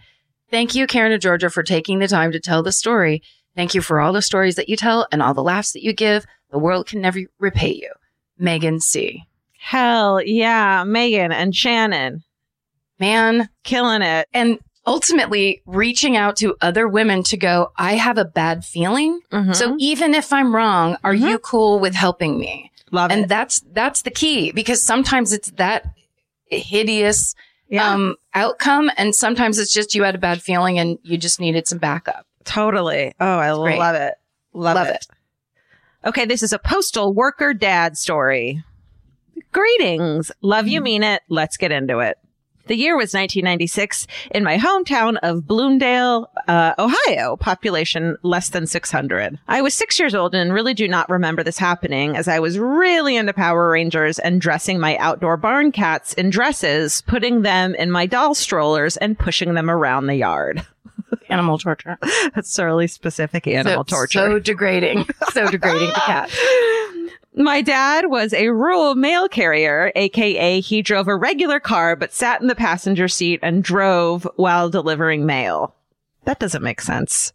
Thank 0.50 0.74
you, 0.74 0.86
Karen 0.88 1.12
and 1.12 1.22
Georgia, 1.22 1.48
for 1.48 1.62
taking 1.62 2.00
the 2.00 2.08
time 2.08 2.32
to 2.32 2.40
tell 2.40 2.62
the 2.64 2.72
story. 2.72 3.22
Thank 3.54 3.74
you 3.74 3.82
for 3.82 4.00
all 4.00 4.12
the 4.12 4.20
stories 4.22 4.56
that 4.56 4.68
you 4.68 4.76
tell 4.76 5.06
and 5.12 5.22
all 5.22 5.32
the 5.32 5.44
laughs 5.44 5.72
that 5.72 5.84
you 5.84 5.92
give. 5.92 6.26
The 6.50 6.58
world 6.58 6.88
can 6.88 7.00
never 7.00 7.20
repay 7.38 7.72
you. 7.72 7.92
Megan 8.36 8.80
C. 8.80 9.22
Hell 9.58 10.20
yeah, 10.20 10.82
Megan 10.84 11.30
and 11.30 11.54
Shannon 11.54 12.24
Man, 12.98 13.48
killing 13.64 14.02
it. 14.02 14.28
and 14.32 14.58
ultimately 14.86 15.62
reaching 15.66 16.16
out 16.16 16.36
to 16.36 16.54
other 16.60 16.86
women 16.86 17.22
to 17.24 17.36
go, 17.36 17.72
I 17.76 17.94
have 17.94 18.18
a 18.18 18.24
bad 18.24 18.64
feeling. 18.64 19.20
Mhm. 19.32 19.54
So 19.56 19.76
even 19.78 20.14
if 20.14 20.32
I'm 20.32 20.54
wrong, 20.54 20.96
are 21.04 21.14
Mhm. 21.14 21.30
you 21.30 21.38
cool 21.38 21.78
with 21.80 21.94
helping 21.94 22.38
me? 22.38 22.70
love 22.90 23.10
And 23.10 23.24
it. 23.24 23.28
that's, 23.28 23.60
that's 23.72 24.02
the 24.02 24.10
key 24.10 24.52
because 24.52 24.80
sometimes 24.80 25.32
it's 25.32 25.50
that 25.52 25.84
hideous, 26.46 27.34
Yeah, 27.68 27.92
um, 27.92 28.14
outcome. 28.34 28.88
And 28.96 29.14
sometimes 29.14 29.58
it's 29.58 29.72
just 29.72 29.94
you 29.96 30.04
had 30.04 30.14
a 30.14 30.18
bad 30.18 30.40
feeling 30.42 30.78
and 30.78 30.98
you 31.02 31.16
just 31.18 31.40
needed 31.40 31.66
some 31.66 31.78
backup. 31.78 32.24
totally. 32.44 33.14
Oh, 33.18 33.38
I 33.38 33.52
great. 33.56 33.78
love 33.78 33.94
it. 33.96 34.14
Love, 34.52 34.74
Love 34.76 34.86
it. 34.88 35.06
Okay, 36.04 36.24
this 36.26 36.42
is 36.42 36.52
a 36.52 36.58
postal 36.58 37.12
worker 37.12 37.52
dad 37.54 37.96
story. 37.96 38.62
Greetings. 39.50 40.30
Love 40.42 40.68
you, 40.68 40.80
mean 40.80 41.02
it. 41.02 41.22
Let's 41.28 41.56
get 41.56 41.72
into 41.72 41.98
it. 42.00 42.18
The 42.66 42.76
year 42.76 42.96
was 42.96 43.12
1996 43.12 44.06
in 44.30 44.42
my 44.42 44.56
hometown 44.56 45.18
of 45.22 45.46
Bloomdale, 45.46 46.30
uh, 46.48 46.72
Ohio, 46.78 47.36
population 47.36 48.16
less 48.22 48.48
than 48.48 48.66
600. 48.66 49.38
I 49.48 49.60
was 49.60 49.74
six 49.74 49.98
years 49.98 50.14
old 50.14 50.34
and 50.34 50.52
really 50.52 50.72
do 50.72 50.88
not 50.88 51.10
remember 51.10 51.42
this 51.42 51.58
happening 51.58 52.16
as 52.16 52.26
I 52.26 52.38
was 52.38 52.58
really 52.58 53.16
into 53.16 53.34
Power 53.34 53.70
Rangers 53.70 54.18
and 54.18 54.40
dressing 54.40 54.80
my 54.80 54.96
outdoor 54.96 55.36
barn 55.36 55.72
cats 55.72 56.14
in 56.14 56.30
dresses, 56.30 57.02
putting 57.02 57.42
them 57.42 57.74
in 57.74 57.90
my 57.90 58.06
doll 58.06 58.34
strollers 58.34 58.96
and 58.96 59.18
pushing 59.18 59.52
them 59.52 59.68
around 59.68 60.06
the 60.06 60.16
yard. 60.16 60.66
Animal 61.28 61.58
torture. 61.58 61.98
That's 62.34 62.58
really 62.58 62.86
specific 62.86 63.46
animal 63.46 63.84
so, 63.86 63.96
torture. 63.96 64.18
So 64.18 64.38
degrading. 64.38 65.06
so 65.32 65.50
degrading 65.50 65.88
to 65.88 66.00
cat. 66.00 66.30
My 67.36 67.62
dad 67.62 68.06
was 68.10 68.32
a 68.32 68.48
rural 68.50 68.94
mail 68.94 69.28
carrier, 69.28 69.90
aka 69.96 70.60
he 70.60 70.82
drove 70.82 71.08
a 71.08 71.16
regular 71.16 71.58
car 71.58 71.96
but 71.96 72.12
sat 72.12 72.40
in 72.40 72.46
the 72.46 72.54
passenger 72.54 73.08
seat 73.08 73.40
and 73.42 73.62
drove 73.64 74.26
while 74.36 74.70
delivering 74.70 75.26
mail. 75.26 75.74
That 76.24 76.38
doesn't 76.38 76.62
make 76.62 76.80
sense. 76.80 77.32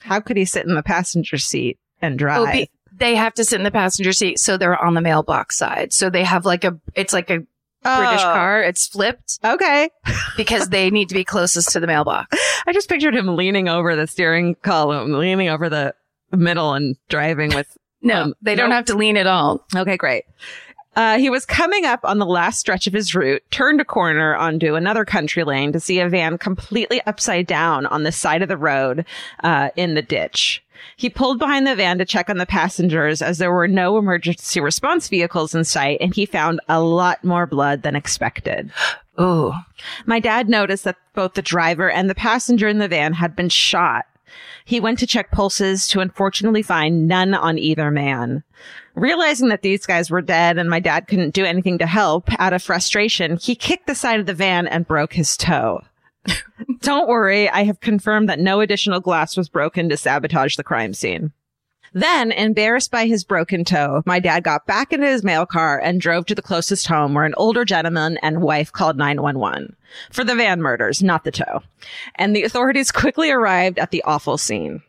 How 0.00 0.20
could 0.20 0.36
he 0.36 0.44
sit 0.44 0.66
in 0.66 0.74
the 0.74 0.82
passenger 0.82 1.38
seat 1.38 1.78
and 2.02 2.18
drive? 2.18 2.40
Oh, 2.40 2.64
they 2.92 3.14
have 3.14 3.34
to 3.34 3.44
sit 3.44 3.58
in 3.58 3.64
the 3.64 3.70
passenger 3.70 4.12
seat. 4.12 4.38
So 4.38 4.56
they're 4.56 4.80
on 4.80 4.94
the 4.94 5.00
mailbox 5.00 5.56
side. 5.56 5.92
So 5.92 6.10
they 6.10 6.24
have 6.24 6.44
like 6.44 6.64
a, 6.64 6.78
it's 6.94 7.12
like 7.14 7.30
a 7.30 7.38
British 7.82 8.20
Oh, 8.20 8.32
car. 8.34 8.62
It's 8.62 8.86
flipped 8.86 9.38
Okay. 9.42 9.88
because 10.36 10.68
they 10.68 10.90
need 10.90 11.08
to 11.08 11.14
be 11.14 11.24
closest 11.24 11.72
to 11.72 11.80
the 11.80 11.86
mailbox. 11.86 12.36
I 12.66 12.72
just 12.74 12.88
pictured 12.88 13.14
him 13.14 13.34
leaning 13.36 13.68
over 13.68 13.96
the 13.96 14.06
steering 14.06 14.54
column, 14.56 15.12
leaning 15.12 15.48
over 15.48 15.70
the 15.70 15.94
middle 16.32 16.74
and 16.74 16.96
driving 17.08 17.54
with 17.54 17.76
No, 18.02 18.22
Um, 18.22 18.34
they 18.42 18.54
don't 18.54 18.70
nope. 18.70 18.76
have 18.76 18.84
to 18.86 18.96
lean 18.96 19.16
at 19.16 19.26
all. 19.26 19.64
Okay, 19.76 19.96
great. 19.96 20.24
Uh, 20.96 21.18
he 21.18 21.30
was 21.30 21.46
coming 21.46 21.84
up 21.84 22.00
on 22.04 22.18
the 22.18 22.26
last 22.26 22.58
stretch 22.58 22.86
of 22.88 22.92
his 22.92 23.14
route, 23.14 23.42
turned 23.52 23.80
a 23.80 23.84
corner 23.84 24.34
onto 24.34 24.74
another 24.74 25.04
country 25.04 25.44
lane 25.44 25.72
to 25.72 25.78
see 25.80 26.00
a 26.00 26.08
van 26.08 26.36
completely 26.36 27.00
upside 27.06 27.46
down 27.46 27.86
on 27.86 28.02
the 28.02 28.10
side 28.10 28.42
of 28.42 28.48
the 28.48 28.56
road 28.56 29.04
uh, 29.44 29.70
in 29.76 29.94
the 29.94 30.02
ditch. 30.02 30.62
He 30.96 31.08
pulled 31.08 31.38
behind 31.38 31.66
the 31.66 31.76
van 31.76 31.98
to 31.98 32.04
check 32.04 32.28
on 32.28 32.38
the 32.38 32.46
passengers 32.46 33.22
as 33.22 33.38
there 33.38 33.52
were 33.52 33.68
no 33.68 33.98
emergency 33.98 34.60
response 34.60 35.08
vehicles 35.08 35.54
in 35.54 35.62
sight, 35.64 35.98
and 36.00 36.14
he 36.14 36.26
found 36.26 36.58
a 36.68 36.80
lot 36.82 37.22
more 37.22 37.46
blood 37.46 37.82
than 37.82 37.94
expected. 37.94 38.72
Oh, 39.16 39.54
My 40.06 40.18
dad 40.20 40.48
noticed 40.48 40.84
that 40.84 40.96
both 41.14 41.34
the 41.34 41.42
driver 41.42 41.90
and 41.90 42.08
the 42.10 42.14
passenger 42.14 42.66
in 42.66 42.78
the 42.78 42.88
van 42.88 43.12
had 43.12 43.36
been 43.36 43.50
shot. 43.50 44.06
He 44.64 44.80
went 44.80 44.98
to 45.00 45.06
check 45.06 45.30
pulses 45.30 45.86
to 45.88 46.00
unfortunately 46.00 46.62
find 46.62 47.08
none 47.08 47.34
on 47.34 47.58
either 47.58 47.90
man. 47.90 48.42
Realizing 48.94 49.48
that 49.48 49.62
these 49.62 49.86
guys 49.86 50.10
were 50.10 50.20
dead 50.20 50.58
and 50.58 50.68
my 50.68 50.80
dad 50.80 51.06
couldn't 51.08 51.34
do 51.34 51.44
anything 51.44 51.78
to 51.78 51.86
help, 51.86 52.28
out 52.40 52.52
of 52.52 52.62
frustration, 52.62 53.36
he 53.36 53.54
kicked 53.54 53.86
the 53.86 53.94
side 53.94 54.20
of 54.20 54.26
the 54.26 54.34
van 54.34 54.66
and 54.66 54.86
broke 54.86 55.12
his 55.12 55.36
toe. 55.36 55.82
Don't 56.80 57.08
worry, 57.08 57.48
I 57.48 57.64
have 57.64 57.80
confirmed 57.80 58.28
that 58.28 58.38
no 58.38 58.60
additional 58.60 59.00
glass 59.00 59.36
was 59.36 59.48
broken 59.48 59.88
to 59.88 59.96
sabotage 59.96 60.56
the 60.56 60.64
crime 60.64 60.92
scene. 60.92 61.32
Then, 61.92 62.30
embarrassed 62.30 62.90
by 62.90 63.06
his 63.06 63.24
broken 63.24 63.64
toe, 63.64 64.02
my 64.06 64.20
dad 64.20 64.44
got 64.44 64.66
back 64.66 64.92
into 64.92 65.06
his 65.06 65.24
mail 65.24 65.44
car 65.44 65.78
and 65.78 66.00
drove 66.00 66.26
to 66.26 66.34
the 66.34 66.42
closest 66.42 66.86
home 66.86 67.14
where 67.14 67.24
an 67.24 67.34
older 67.36 67.64
gentleman 67.64 68.16
and 68.18 68.42
wife 68.42 68.70
called 68.70 68.96
911 68.96 69.74
for 70.10 70.22
the 70.22 70.36
van 70.36 70.62
murders, 70.62 71.02
not 71.02 71.24
the 71.24 71.32
toe. 71.32 71.62
And 72.14 72.34
the 72.34 72.44
authorities 72.44 72.92
quickly 72.92 73.30
arrived 73.30 73.78
at 73.78 73.90
the 73.90 74.02
awful 74.04 74.38
scene. 74.38 74.82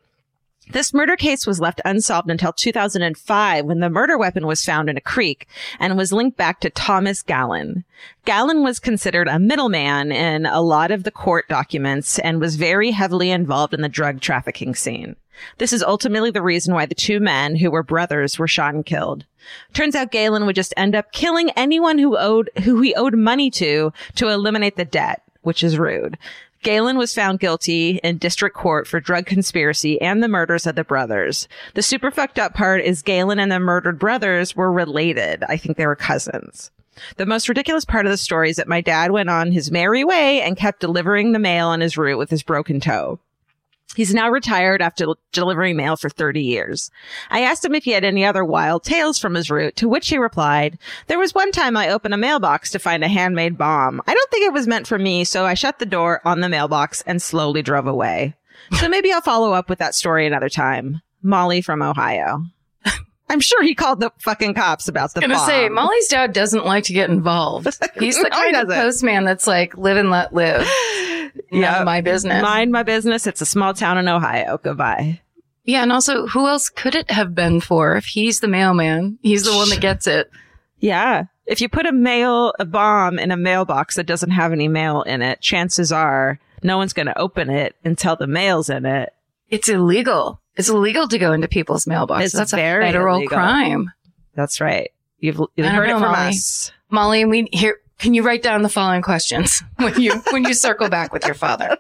This 0.69 0.93
murder 0.93 1.17
case 1.17 1.47
was 1.47 1.59
left 1.59 1.81
unsolved 1.83 2.29
until 2.29 2.53
2005 2.53 3.65
when 3.65 3.79
the 3.79 3.89
murder 3.89 4.17
weapon 4.17 4.45
was 4.45 4.63
found 4.63 4.89
in 4.89 4.95
a 4.95 5.01
creek 5.01 5.47
and 5.79 5.97
was 5.97 6.13
linked 6.13 6.37
back 6.37 6.59
to 6.61 6.69
Thomas 6.69 7.23
Gallen. 7.23 7.83
Gallen 8.25 8.63
was 8.63 8.79
considered 8.79 9.27
a 9.27 9.39
middleman 9.39 10.11
in 10.11 10.45
a 10.45 10.61
lot 10.61 10.91
of 10.91 11.03
the 11.03 11.11
court 11.11 11.49
documents 11.49 12.19
and 12.19 12.39
was 12.39 12.55
very 12.55 12.91
heavily 12.91 13.31
involved 13.31 13.73
in 13.73 13.81
the 13.81 13.89
drug 13.89 14.21
trafficking 14.21 14.75
scene. 14.75 15.15
This 15.57 15.73
is 15.73 15.81
ultimately 15.83 16.29
the 16.31 16.43
reason 16.43 16.73
why 16.73 16.85
the 16.85 16.95
two 16.95 17.19
men 17.19 17.55
who 17.55 17.71
were 17.71 17.83
brothers 17.83 18.37
were 18.37 18.47
shot 18.47 18.75
and 18.75 18.85
killed. 18.85 19.25
Turns 19.73 19.95
out 19.95 20.11
Galen 20.11 20.45
would 20.45 20.55
just 20.55 20.73
end 20.77 20.95
up 20.95 21.11
killing 21.11 21.49
anyone 21.51 21.97
who 21.97 22.17
owed, 22.17 22.51
who 22.63 22.81
he 22.81 22.93
owed 22.93 23.15
money 23.15 23.49
to, 23.51 23.91
to 24.15 24.27
eliminate 24.29 24.75
the 24.75 24.85
debt, 24.85 25.23
which 25.41 25.63
is 25.63 25.79
rude. 25.79 26.17
Galen 26.63 26.97
was 26.97 27.15
found 27.15 27.39
guilty 27.39 27.99
in 28.03 28.19
district 28.19 28.55
court 28.55 28.87
for 28.87 28.99
drug 28.99 29.25
conspiracy 29.25 29.99
and 29.99 30.21
the 30.21 30.27
murders 30.27 30.67
of 30.67 30.75
the 30.75 30.83
brothers. 30.83 31.47
The 31.73 31.81
super 31.81 32.11
fucked 32.11 32.37
up 32.37 32.53
part 32.53 32.81
is 32.81 33.01
Galen 33.01 33.39
and 33.39 33.51
the 33.51 33.59
murdered 33.59 33.97
brothers 33.97 34.55
were 34.55 34.71
related. 34.71 35.43
I 35.49 35.57
think 35.57 35.75
they 35.77 35.87
were 35.87 35.95
cousins. 35.95 36.69
The 37.17 37.25
most 37.25 37.49
ridiculous 37.49 37.83
part 37.83 38.05
of 38.05 38.11
the 38.11 38.17
story 38.17 38.51
is 38.51 38.57
that 38.57 38.67
my 38.67 38.79
dad 38.79 39.09
went 39.09 39.29
on 39.29 39.51
his 39.51 39.71
merry 39.71 40.03
way 40.03 40.41
and 40.41 40.55
kept 40.55 40.81
delivering 40.81 41.31
the 41.31 41.39
mail 41.39 41.69
on 41.69 41.81
his 41.81 41.97
route 41.97 42.19
with 42.19 42.29
his 42.29 42.43
broken 42.43 42.79
toe. 42.79 43.19
He's 43.95 44.13
now 44.13 44.29
retired 44.29 44.81
after 44.81 45.07
delivering 45.31 45.75
mail 45.75 45.97
for 45.97 46.09
30 46.09 46.41
years. 46.41 46.89
I 47.29 47.41
asked 47.41 47.65
him 47.65 47.75
if 47.75 47.83
he 47.83 47.91
had 47.91 48.03
any 48.03 48.25
other 48.25 48.45
wild 48.45 48.83
tales 48.83 49.17
from 49.17 49.35
his 49.35 49.51
route, 49.51 49.75
to 49.77 49.89
which 49.89 50.09
he 50.09 50.17
replied, 50.17 50.77
There 51.07 51.19
was 51.19 51.35
one 51.35 51.51
time 51.51 51.75
I 51.75 51.89
opened 51.89 52.13
a 52.13 52.17
mailbox 52.17 52.71
to 52.71 52.79
find 52.79 53.03
a 53.03 53.09
handmade 53.09 53.57
bomb. 53.57 54.01
I 54.07 54.13
don't 54.13 54.31
think 54.31 54.45
it 54.45 54.53
was 54.53 54.67
meant 54.67 54.87
for 54.87 54.97
me, 54.97 55.23
so 55.23 55.45
I 55.45 55.53
shut 55.53 55.79
the 55.79 55.85
door 55.85 56.21
on 56.25 56.39
the 56.39 56.49
mailbox 56.49 57.01
and 57.05 57.21
slowly 57.21 57.61
drove 57.61 57.87
away. 57.87 58.35
So 58.79 58.87
maybe 58.87 59.11
I'll 59.11 59.21
follow 59.21 59.53
up 59.53 59.69
with 59.69 59.79
that 59.79 59.95
story 59.95 60.25
another 60.25 60.49
time. 60.49 61.01
Molly 61.21 61.61
from 61.61 61.81
Ohio. 61.81 62.45
I'm 63.31 63.39
sure 63.39 63.63
he 63.63 63.73
called 63.75 63.99
the 63.99 64.11
fucking 64.19 64.53
cops 64.53 64.87
about 64.87 65.13
the 65.13 65.19
I'm 65.23 65.29
gonna 65.29 65.35
bomb. 65.39 65.47
say 65.47 65.69
Molly's 65.69 66.07
dad 66.07 66.33
doesn't 66.33 66.65
like 66.65 66.83
to 66.85 66.93
get 66.93 67.09
involved. 67.09 67.65
He's 67.99 68.15
the 68.17 68.25
oh, 68.25 68.29
No, 68.29 68.35
kind 68.51 68.55
of 68.57 68.67
postman 68.67 69.25
that's 69.25 69.47
like 69.47 69.77
live 69.77 69.97
and 69.97 70.09
let 70.09 70.33
live. 70.33 70.61
None 71.51 71.61
Yep. 71.61 71.77
of 71.79 71.85
my 71.85 72.01
business. 72.01 72.41
Mind 72.41 72.71
my 72.71 72.83
business. 72.83 73.25
It's 73.27 73.41
a 73.41 73.45
small 73.45 73.73
town 73.73 73.97
in 73.97 74.07
Ohio. 74.09 74.57
Goodbye. 74.61 75.21
yeah, 75.63 75.81
and 75.83 75.91
also, 75.91 76.27
who 76.27 76.47
else 76.47 76.69
could 76.69 76.93
it 76.95 77.09
have 77.11 77.33
been 77.33 77.61
for? 77.61 77.95
If 77.95 78.05
he's 78.05 78.39
the 78.41 78.47
mailman, 78.49 79.17
he's 79.21 79.43
the 79.45 79.53
one 79.53 79.69
that 79.69 79.79
gets 79.79 80.07
it. 80.07 80.29
Yeah. 80.79 81.25
If 81.45 81.61
you 81.61 81.69
put 81.69 81.85
a 81.85 81.91
mail, 81.93 82.53
a 82.59 82.65
bomb 82.65 83.17
in 83.19 83.31
a 83.31 83.37
mailbox 83.37 83.95
that 83.95 84.05
doesn't 84.07 84.31
have 84.31 84.51
any 84.51 84.67
mail 84.67 85.03
in 85.03 85.21
it, 85.21 85.39
chances 85.41 85.91
are 85.91 86.39
no 86.63 86.77
one's 86.77 86.93
going 86.93 87.05
to 87.07 87.17
open 87.17 87.49
it 87.49 87.75
until 87.85 88.15
the 88.17 88.27
mail's 88.27 88.69
in 88.69 88.85
it. 88.85 89.13
It's 89.49 89.69
illegal. 89.69 90.40
It's 90.55 90.69
illegal 90.69 91.07
to 91.07 91.17
go 91.17 91.31
into 91.33 91.47
people's 91.47 91.85
mailboxes. 91.85 92.23
It's 92.25 92.33
That's 92.33 92.53
a 92.53 92.57
federal 92.57 93.17
illegal. 93.17 93.37
crime. 93.37 93.91
That's 94.35 94.59
right. 94.61 94.91
You've, 95.19 95.39
you've 95.55 95.67
heard 95.67 95.89
it 95.89 95.93
from 95.93 96.01
Molly. 96.01 96.29
us. 96.29 96.71
Molly, 96.89 97.25
we 97.25 97.47
here. 97.51 97.77
Can 97.99 98.13
you 98.13 98.23
write 98.23 98.41
down 98.41 98.63
the 98.63 98.69
following 98.69 99.01
questions 99.01 99.61
when 99.77 99.99
you 100.01 100.13
when 100.31 100.43
you 100.43 100.53
circle 100.53 100.89
back 100.89 101.13
with 101.13 101.25
your 101.25 101.35
father? 101.35 101.77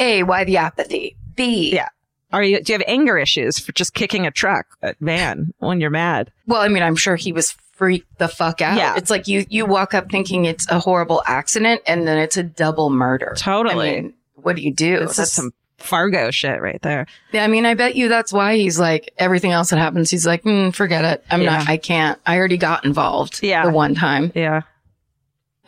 A. 0.00 0.22
Why 0.22 0.44
the 0.44 0.56
apathy? 0.56 1.16
B. 1.34 1.72
Yeah. 1.74 1.88
Are 2.32 2.42
you, 2.42 2.62
do 2.62 2.72
you 2.72 2.78
have 2.78 2.86
anger 2.88 3.18
issues 3.18 3.58
for 3.58 3.72
just 3.72 3.92
kicking 3.92 4.26
a 4.26 4.30
truck, 4.30 4.66
a 4.82 4.94
van 5.00 5.52
when 5.58 5.82
you're 5.82 5.90
mad? 5.90 6.32
Well, 6.46 6.62
I 6.62 6.68
mean, 6.68 6.82
I'm 6.82 6.96
sure 6.96 7.14
he 7.14 7.30
was 7.30 7.52
freaked 7.72 8.18
the 8.18 8.26
fuck 8.28 8.62
out. 8.62 8.78
Yeah. 8.78 8.96
It's 8.96 9.10
like 9.10 9.28
you 9.28 9.44
you 9.50 9.66
walk 9.66 9.92
up 9.92 10.10
thinking 10.10 10.46
it's 10.46 10.66
a 10.70 10.78
horrible 10.78 11.22
accident, 11.26 11.82
and 11.86 12.08
then 12.08 12.16
it's 12.16 12.38
a 12.38 12.42
double 12.42 12.88
murder. 12.88 13.34
Totally. 13.36 13.90
I 13.90 14.00
mean, 14.00 14.14
what 14.36 14.56
do 14.56 14.62
you 14.62 14.72
do? 14.72 15.00
This 15.00 15.18
is 15.18 15.30
some 15.32 15.52
Fargo 15.84 16.30
shit 16.30 16.60
right 16.60 16.80
there. 16.82 17.06
Yeah, 17.32 17.44
I 17.44 17.46
mean, 17.46 17.66
I 17.66 17.74
bet 17.74 17.94
you 17.96 18.08
that's 18.08 18.32
why 18.32 18.56
he's 18.56 18.78
like 18.78 19.12
everything 19.18 19.52
else 19.52 19.70
that 19.70 19.78
happens. 19.78 20.10
He's 20.10 20.26
like, 20.26 20.42
mm, 20.44 20.74
forget 20.74 21.04
it. 21.04 21.24
I'm 21.30 21.42
Yeah. 21.42 21.58
not. 21.58 21.68
I 21.68 21.76
can't. 21.76 22.18
I 22.26 22.36
already 22.38 22.56
got 22.58 22.84
involved. 22.84 23.40
Yeah. 23.42 23.64
the 23.66 23.72
one 23.72 23.94
time. 23.94 24.32
Yeah. 24.34 24.62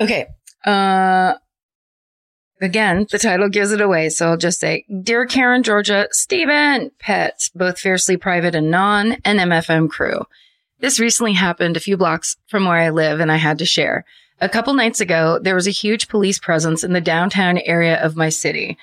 Okay. 0.00 0.26
Uh, 0.64 1.34
again, 2.60 3.06
the 3.10 3.18
title 3.18 3.48
gives 3.48 3.72
it 3.72 3.80
away. 3.80 4.08
So 4.08 4.28
I'll 4.30 4.36
just 4.36 4.60
say, 4.60 4.84
Dear 5.02 5.26
Karen, 5.26 5.62
Georgia, 5.62 6.08
Stephen, 6.10 6.90
pets, 6.98 7.50
both 7.54 7.78
fiercely 7.78 8.16
private 8.16 8.54
and 8.54 8.70
non, 8.70 9.12
and 9.24 9.38
MFM 9.38 9.88
crew. 9.90 10.24
This 10.80 11.00
recently 11.00 11.32
happened 11.34 11.76
a 11.76 11.80
few 11.80 11.96
blocks 11.96 12.36
from 12.48 12.64
where 12.66 12.76
I 12.78 12.90
live 12.90 13.20
and 13.20 13.30
I 13.32 13.36
had 13.36 13.58
to 13.58 13.64
share. 13.66 14.04
A 14.40 14.48
couple 14.48 14.74
nights 14.74 15.00
ago, 15.00 15.38
there 15.40 15.54
was 15.54 15.66
a 15.68 15.70
huge 15.70 16.08
police 16.08 16.38
presence 16.38 16.82
in 16.82 16.92
the 16.92 17.00
downtown 17.00 17.56
area 17.58 18.02
of 18.02 18.16
my 18.16 18.28
city. 18.28 18.76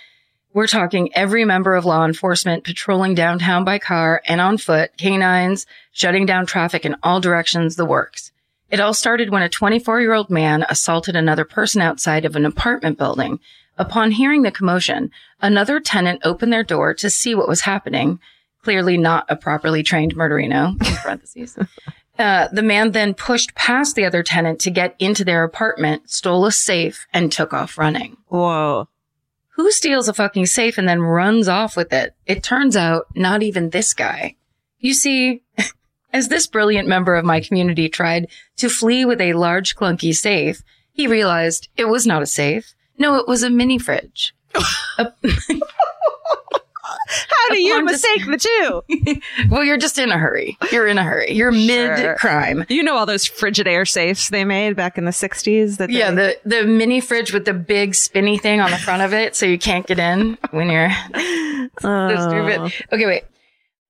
We're 0.53 0.67
talking 0.67 1.15
every 1.15 1.45
member 1.45 1.75
of 1.75 1.85
law 1.85 2.03
enforcement 2.03 2.65
patrolling 2.65 3.15
downtown 3.15 3.63
by 3.63 3.79
car 3.79 4.21
and 4.25 4.41
on 4.41 4.57
foot, 4.57 4.91
canines, 4.97 5.65
shutting 5.93 6.25
down 6.25 6.45
traffic 6.45 6.85
in 6.85 6.97
all 7.03 7.21
directions, 7.21 7.77
the 7.77 7.85
works. 7.85 8.33
It 8.69 8.81
all 8.81 8.93
started 8.93 9.29
when 9.29 9.43
a 9.43 9.49
24 9.49 10.01
year 10.01 10.13
old 10.13 10.29
man 10.29 10.65
assaulted 10.67 11.15
another 11.15 11.45
person 11.45 11.81
outside 11.81 12.25
of 12.25 12.35
an 12.35 12.45
apartment 12.45 12.97
building. 12.97 13.39
Upon 13.77 14.11
hearing 14.11 14.41
the 14.41 14.51
commotion, 14.51 15.09
another 15.41 15.79
tenant 15.79 16.21
opened 16.25 16.51
their 16.51 16.63
door 16.63 16.93
to 16.95 17.09
see 17.09 17.33
what 17.33 17.47
was 17.47 17.61
happening. 17.61 18.19
Clearly 18.61 18.97
not 18.97 19.25
a 19.29 19.37
properly 19.37 19.83
trained 19.83 20.15
murderino, 20.15 20.71
in 20.85 20.95
parentheses. 20.97 21.57
Uh, 22.19 22.49
the 22.51 22.61
man 22.61 22.91
then 22.91 23.13
pushed 23.13 23.55
past 23.55 23.95
the 23.95 24.05
other 24.05 24.21
tenant 24.21 24.59
to 24.59 24.69
get 24.69 24.95
into 24.99 25.23
their 25.23 25.45
apartment, 25.45 26.09
stole 26.09 26.45
a 26.45 26.51
safe, 26.51 27.07
and 27.13 27.31
took 27.31 27.53
off 27.53 27.77
running. 27.77 28.17
Whoa. 28.27 28.89
Who 29.55 29.71
steals 29.71 30.07
a 30.07 30.13
fucking 30.13 30.45
safe 30.47 30.77
and 30.77 30.87
then 30.87 31.01
runs 31.01 31.47
off 31.47 31.75
with 31.75 31.91
it? 31.93 32.15
It 32.25 32.43
turns 32.43 32.75
out 32.77 33.05
not 33.15 33.43
even 33.43 33.69
this 33.69 33.93
guy. 33.93 34.35
You 34.79 34.93
see, 34.93 35.43
as 36.13 36.29
this 36.29 36.47
brilliant 36.47 36.87
member 36.87 37.15
of 37.15 37.25
my 37.25 37.39
community 37.41 37.89
tried 37.89 38.27
to 38.57 38.69
flee 38.69 39.05
with 39.05 39.21
a 39.21 39.33
large 39.33 39.75
clunky 39.75 40.15
safe, 40.15 40.63
he 40.93 41.07
realized 41.07 41.67
it 41.77 41.85
was 41.85 42.07
not 42.07 42.21
a 42.21 42.25
safe. 42.27 42.73
No, 42.97 43.15
it 43.15 43.27
was 43.27 43.43
a 43.43 43.49
mini 43.49 43.77
fridge. 43.77 44.33
A- 44.97 45.13
How 47.29 47.53
do 47.53 47.61
you 47.61 47.85
dis- 47.87 48.03
mistake 48.03 48.25
the 48.25 48.37
two? 48.37 49.21
well, 49.49 49.63
you're 49.63 49.77
just 49.77 49.97
in 49.97 50.11
a 50.11 50.17
hurry. 50.17 50.57
You're 50.71 50.87
in 50.87 50.97
a 50.97 51.03
hurry. 51.03 51.31
You're 51.33 51.51
Sure. 51.51 51.97
mid 51.97 52.17
crime. 52.17 52.65
You 52.69 52.83
know 52.83 52.95
all 52.95 53.05
those 53.05 53.27
Frigidaire 53.27 53.87
safes 53.87 54.29
they 54.29 54.45
made 54.45 54.75
back 54.75 54.97
in 54.97 55.05
the 55.05 55.11
60s? 55.11 55.77
That 55.77 55.89
Yeah, 55.89 56.11
the, 56.11 56.37
the 56.45 56.63
mini 56.63 57.01
fridge 57.01 57.33
with 57.33 57.45
the 57.45 57.53
big 57.53 57.95
spinny 57.95 58.37
thing 58.37 58.59
on 58.61 58.71
the 58.71 58.77
front 58.77 59.01
of 59.01 59.13
it 59.13 59.35
so 59.35 59.45
you 59.45 59.57
can't 59.59 59.85
get 59.85 59.99
in 59.99 60.37
when 60.51 60.69
you're 60.69 60.89
so 61.79 61.87
Oh. 61.89 62.29
stupid. 62.29 62.85
Okay, 62.93 63.05
wait. 63.05 63.23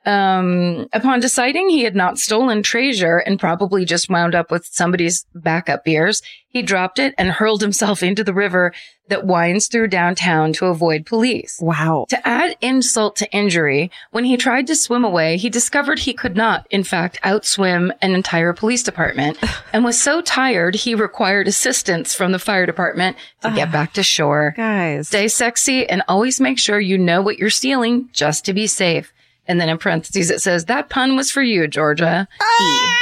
Um, 0.05 0.87
upon 0.93 1.19
deciding 1.19 1.69
he 1.69 1.83
had 1.83 1.95
not 1.95 2.17
stolen 2.17 2.63
treasure 2.63 3.17
and 3.17 3.39
probably 3.39 3.85
just 3.85 4.09
wound 4.09 4.33
up 4.33 4.49
with 4.49 4.65
somebody's 4.65 5.25
backup 5.35 5.83
beers, 5.83 6.23
he 6.47 6.61
dropped 6.63 6.97
it 6.97 7.13
and 7.17 7.29
hurled 7.29 7.61
himself 7.61 8.01
into 8.03 8.23
the 8.23 8.33
river 8.33 8.73
that 9.09 9.25
winds 9.25 9.67
through 9.67 9.89
downtown 9.89 10.53
to 10.53 10.67
avoid 10.67 11.05
police. 11.05 11.59
Wow. 11.61 12.05
To 12.09 12.27
add 12.27 12.55
insult 12.61 13.17
to 13.17 13.31
injury, 13.31 13.91
when 14.11 14.23
he 14.23 14.37
tried 14.37 14.67
to 14.67 14.75
swim 14.75 15.03
away, 15.03 15.37
he 15.37 15.49
discovered 15.49 15.99
he 15.99 16.13
could 16.13 16.35
not, 16.35 16.65
in 16.71 16.83
fact, 16.83 17.19
outswim 17.23 17.91
an 18.01 18.15
entire 18.15 18.53
police 18.53 18.83
department 18.83 19.37
and 19.73 19.83
was 19.83 20.01
so 20.01 20.21
tired 20.21 20.75
he 20.75 20.95
required 20.95 21.47
assistance 21.47 22.15
from 22.15 22.31
the 22.31 22.39
fire 22.39 22.65
department 22.65 23.17
to 23.41 23.51
get 23.51 23.71
back 23.71 23.93
to 23.93 24.03
shore. 24.03 24.53
Guys. 24.55 25.09
Stay 25.09 25.27
sexy 25.27 25.87
and 25.87 26.01
always 26.07 26.39
make 26.39 26.57
sure 26.57 26.79
you 26.79 26.97
know 26.97 27.21
what 27.21 27.37
you're 27.37 27.49
stealing 27.49 28.09
just 28.13 28.45
to 28.45 28.53
be 28.53 28.65
safe. 28.65 29.11
And 29.51 29.59
then 29.59 29.67
in 29.67 29.77
parentheses, 29.77 30.29
it 30.31 30.41
says, 30.41 30.63
that 30.65 30.87
pun 30.87 31.17
was 31.17 31.29
for 31.29 31.41
you, 31.41 31.67
Georgia. 31.67 32.25
E. 32.31 32.35
Ah, 32.41 32.97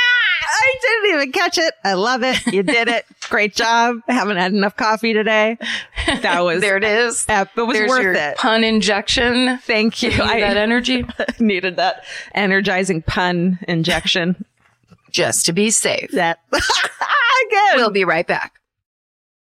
I 0.51 0.75
didn't 0.81 1.13
even 1.15 1.31
catch 1.31 1.59
it. 1.59 1.75
I 1.83 1.93
love 1.93 2.23
it. 2.23 2.43
You 2.47 2.63
did 2.63 2.87
it. 2.87 3.05
Great 3.29 3.53
job. 3.53 3.97
I 4.07 4.13
haven't 4.13 4.37
had 4.37 4.51
enough 4.51 4.75
coffee 4.75 5.13
today. 5.13 5.59
That 6.07 6.39
was 6.43 6.61
there. 6.61 6.77
It 6.77 6.83
is. 6.83 7.23
Ep- 7.29 7.55
it 7.55 7.61
was 7.61 7.77
There's 7.77 7.89
worth 7.89 8.17
it. 8.17 8.37
pun 8.37 8.63
injection. 8.63 9.59
Thank 9.59 10.01
you. 10.01 10.09
You 10.09 10.17
that 10.17 10.57
I 10.57 10.59
energy 10.59 11.05
needed 11.39 11.75
that 11.75 12.03
energizing 12.33 13.03
pun 13.03 13.59
injection. 13.67 14.43
just 15.11 15.45
to 15.45 15.53
be 15.53 15.69
safe. 15.69 16.09
that 16.13 16.39
again. 16.51 16.63
We'll 17.75 17.91
be 17.91 18.05
right 18.05 18.25
back. 18.25 18.58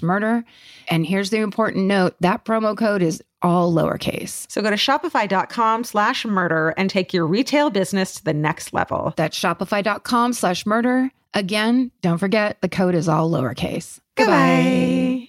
murder. 0.00 0.44
And 0.88 1.04
here's 1.04 1.30
the 1.30 1.38
important 1.38 1.86
note 1.86 2.14
that 2.20 2.44
promo 2.44 2.76
code 2.76 3.02
is 3.02 3.20
all 3.42 3.72
lowercase. 3.72 4.46
So 4.48 4.62
go 4.62 4.70
to 4.70 4.76
shopify.com 4.76 5.82
slash 5.82 6.24
murder 6.24 6.68
and 6.76 6.88
take 6.88 7.12
your 7.12 7.26
retail 7.26 7.70
business 7.70 8.14
to 8.14 8.24
the 8.24 8.32
next 8.32 8.72
level. 8.72 9.12
That's 9.16 9.36
shopify.com 9.36 10.34
slash 10.34 10.64
murder. 10.64 11.10
Again, 11.34 11.90
don't 12.00 12.18
forget 12.18 12.60
the 12.60 12.68
code 12.68 12.94
is 12.94 13.08
all 13.08 13.28
lowercase. 13.28 13.98
Goodbye. 14.14 15.28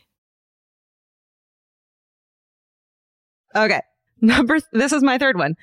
Okay. 3.56 3.82
Number, 4.22 4.56
th- 4.56 4.70
this 4.72 4.92
is 4.92 5.04
my 5.04 5.18
third 5.18 5.38
one. 5.38 5.56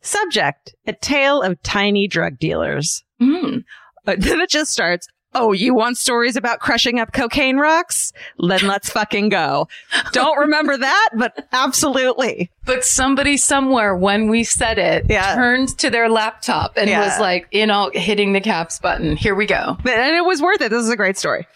Subject, 0.00 0.74
a 0.86 0.92
tale 0.92 1.42
of 1.42 1.62
tiny 1.62 2.06
drug 2.06 2.38
dealers. 2.38 3.02
Mm. 3.20 3.64
Uh, 4.06 4.16
then 4.18 4.40
it 4.40 4.50
just 4.50 4.72
starts. 4.72 5.06
Oh, 5.34 5.52
you 5.52 5.74
want 5.74 5.98
stories 5.98 6.36
about 6.36 6.60
crushing 6.60 6.98
up 7.00 7.12
cocaine 7.12 7.56
rocks? 7.56 8.12
Then 8.38 8.66
let's 8.66 8.90
fucking 8.90 9.28
go. 9.30 9.68
Don't 10.12 10.38
remember 10.38 10.76
that, 10.76 11.10
but 11.16 11.48
absolutely. 11.52 12.50
But 12.64 12.84
somebody 12.84 13.36
somewhere 13.36 13.94
when 13.96 14.28
we 14.30 14.44
said 14.44 14.78
it 14.78 15.06
Yeah. 15.08 15.34
turned 15.34 15.76
to 15.78 15.90
their 15.90 16.08
laptop 16.08 16.76
and 16.76 16.88
Yeah. 16.88 17.04
was 17.04 17.18
like, 17.20 17.48
you 17.50 17.66
know, 17.66 17.90
hitting 17.92 18.32
the 18.32 18.40
caps 18.40 18.78
button. 18.78 19.16
Here 19.16 19.34
we 19.34 19.46
go. 19.46 19.76
And 19.84 20.16
it 20.16 20.24
was 20.24 20.40
worth 20.40 20.60
it. 20.60 20.70
This 20.70 20.82
is 20.82 20.90
a 20.90 20.96
great 20.96 21.16
story. 21.18 21.46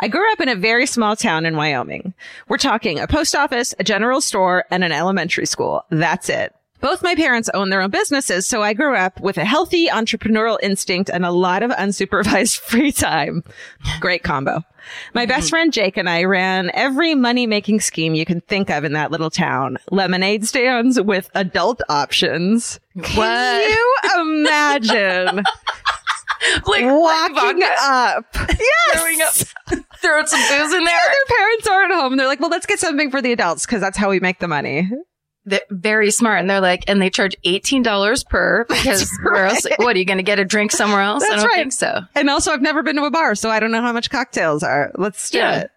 I 0.00 0.08
grew 0.08 0.30
up 0.32 0.40
in 0.40 0.48
a 0.48 0.54
very 0.56 0.86
small 0.86 1.16
town 1.16 1.44
in 1.44 1.54
Wyoming. 1.56 2.14
We're 2.48 2.56
talking 2.56 2.98
a 2.98 3.06
post 3.06 3.36
office, 3.36 3.74
a 3.78 3.84
general 3.84 4.22
store, 4.22 4.64
and 4.70 4.82
an 4.82 4.90
elementary 4.92 5.44
school. 5.46 5.84
That's 5.90 6.30
it. 6.30 6.54
Both 6.82 7.02
my 7.02 7.14
parents 7.14 7.48
own 7.54 7.70
their 7.70 7.80
own 7.80 7.90
businesses, 7.90 8.46
so 8.46 8.62
I 8.62 8.74
grew 8.74 8.94
up 8.94 9.20
with 9.20 9.38
a 9.38 9.44
healthy 9.44 9.86
entrepreneurial 9.86 10.58
instinct 10.62 11.08
and 11.08 11.24
a 11.24 11.30
lot 11.30 11.62
of 11.62 11.70
unsupervised 11.70 12.58
free 12.68 12.92
time. 12.92 13.42
Great 14.00 14.22
combo. 14.24 14.62
My 15.14 15.24
best 15.26 15.48
friend 15.50 15.72
Jake 15.72 15.96
and 15.96 16.10
I 16.10 16.24
ran 16.24 16.70
every 16.74 17.14
money 17.14 17.46
making 17.46 17.80
scheme 17.80 18.14
you 18.16 18.24
can 18.26 18.40
think 18.42 18.68
of 18.68 18.82
in 18.84 18.92
that 18.94 19.12
little 19.12 19.30
town. 19.30 19.78
Lemonade 19.92 20.44
stands 20.44 21.00
with 21.00 21.30
adult 21.36 21.80
options. 21.88 22.80
Can 23.00 23.16
What? 23.16 23.70
you 23.70 24.20
imagine 24.20 25.44
Like 26.66 26.84
walking 26.84 27.60
vodka, 27.60 27.74
up? 27.80 28.34
throwing 28.92 29.18
Yes. 29.18 29.54
up, 29.70 29.78
throwing 29.98 30.26
some 30.26 30.40
booze 30.40 30.72
in 30.74 30.84
there. 30.84 30.96
Their 30.96 31.36
parents 31.38 31.66
aren't 31.68 31.92
home. 31.94 32.16
They're 32.16 32.26
like, 32.26 32.40
well, 32.40 32.50
let's 32.50 32.66
get 32.66 32.80
something 32.80 33.12
for 33.12 33.22
the 33.22 33.30
adults 33.30 33.64
because 33.64 33.80
that's 33.80 33.96
how 33.96 34.10
we 34.10 34.18
make 34.18 34.40
the 34.40 34.48
money. 34.48 34.90
They're 35.44 35.60
very 35.70 36.10
smart. 36.12 36.38
And 36.40 36.48
they're 36.48 36.60
like, 36.60 36.84
and 36.88 37.02
they 37.02 37.10
charge 37.10 37.36
$18 37.44 38.28
per 38.28 38.64
because 38.68 39.10
where 39.24 39.46
else? 39.46 39.66
What 39.78 39.96
are 39.96 39.98
you 39.98 40.04
going 40.04 40.18
to 40.18 40.22
get 40.22 40.38
a 40.38 40.44
drink 40.44 40.70
somewhere 40.70 41.00
else? 41.02 41.24
I 41.24 41.28
That's 41.30 41.42
don't 41.42 41.50
right. 41.50 41.58
think 41.58 41.72
so. 41.72 42.00
And 42.14 42.30
also, 42.30 42.52
I've 42.52 42.62
never 42.62 42.82
been 42.82 42.96
to 42.96 43.04
a 43.04 43.10
bar, 43.10 43.34
so 43.34 43.50
I 43.50 43.58
don't 43.58 43.72
know 43.72 43.82
how 43.82 43.92
much 43.92 44.08
cocktails 44.10 44.62
are. 44.62 44.92
Let's 44.96 45.30
do 45.30 45.38
Yeah. 45.38 45.60
it. 45.62 45.70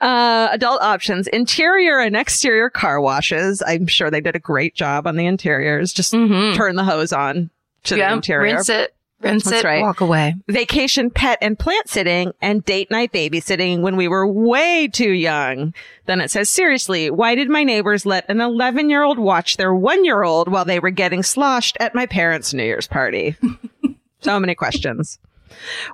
Uh, 0.00 0.48
adult 0.50 0.82
options, 0.82 1.28
interior 1.28 1.98
and 2.00 2.16
exterior 2.16 2.68
car 2.68 3.00
washes. 3.00 3.62
I'm 3.64 3.86
sure 3.86 4.10
they 4.10 4.20
did 4.20 4.34
a 4.34 4.40
great 4.40 4.74
job 4.74 5.06
on 5.06 5.16
the 5.16 5.26
interiors. 5.26 5.92
Just 5.92 6.12
Mm-hmm. 6.12 6.56
turn 6.56 6.74
the 6.76 6.84
hose 6.84 7.12
on 7.12 7.50
to 7.84 7.96
Yeah. 7.96 8.08
the 8.10 8.14
interior. 8.16 8.54
Rinse 8.54 8.68
it, 8.68 8.94
rinse 9.22 9.44
That's 9.44 9.62
it, 9.62 9.64
right. 9.64 9.82
walk 9.82 10.00
away. 10.00 10.36
Vacation 10.48 11.10
pet 11.10 11.38
and 11.40 11.58
plant 11.58 11.88
sitting 11.88 12.32
and 12.40 12.64
date 12.64 12.90
night 12.90 13.12
babysitting 13.12 13.80
when 13.80 13.96
we 13.96 14.08
were 14.08 14.26
way 14.26 14.88
too 14.88 15.12
young. 15.12 15.74
Then 16.06 16.20
it 16.20 16.30
says, 16.30 16.50
seriously, 16.50 17.10
why 17.10 17.34
did 17.34 17.48
my 17.48 17.64
neighbors 17.64 18.06
let 18.06 18.28
an 18.28 18.40
11 18.40 18.90
year 18.90 19.02
old 19.02 19.18
watch 19.18 19.56
their 19.56 19.74
one 19.74 20.04
year 20.04 20.22
old 20.22 20.48
while 20.48 20.64
they 20.64 20.80
were 20.80 20.90
getting 20.90 21.22
sloshed 21.22 21.76
at 21.80 21.94
my 21.94 22.06
parents' 22.06 22.52
New 22.52 22.64
Year's 22.64 22.86
party? 22.86 23.36
so 24.20 24.38
many 24.40 24.54
questions. 24.54 25.18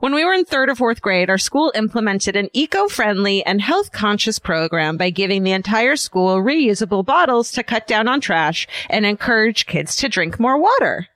When 0.00 0.14
we 0.14 0.24
were 0.24 0.32
in 0.32 0.44
third 0.44 0.70
or 0.70 0.74
fourth 0.74 1.02
grade, 1.02 1.30
our 1.30 1.38
school 1.38 1.72
implemented 1.74 2.36
an 2.36 2.48
eco-friendly 2.52 3.44
and 3.44 3.60
health-conscious 3.60 4.38
program 4.38 4.96
by 4.96 5.10
giving 5.10 5.42
the 5.42 5.52
entire 5.52 5.96
school 5.96 6.36
reusable 6.36 7.04
bottles 7.04 7.50
to 7.52 7.62
cut 7.62 7.86
down 7.86 8.08
on 8.08 8.20
trash 8.20 8.66
and 8.88 9.04
encourage 9.04 9.66
kids 9.66 9.96
to 9.96 10.08
drink 10.08 10.38
more 10.38 10.58
water. 10.58 11.08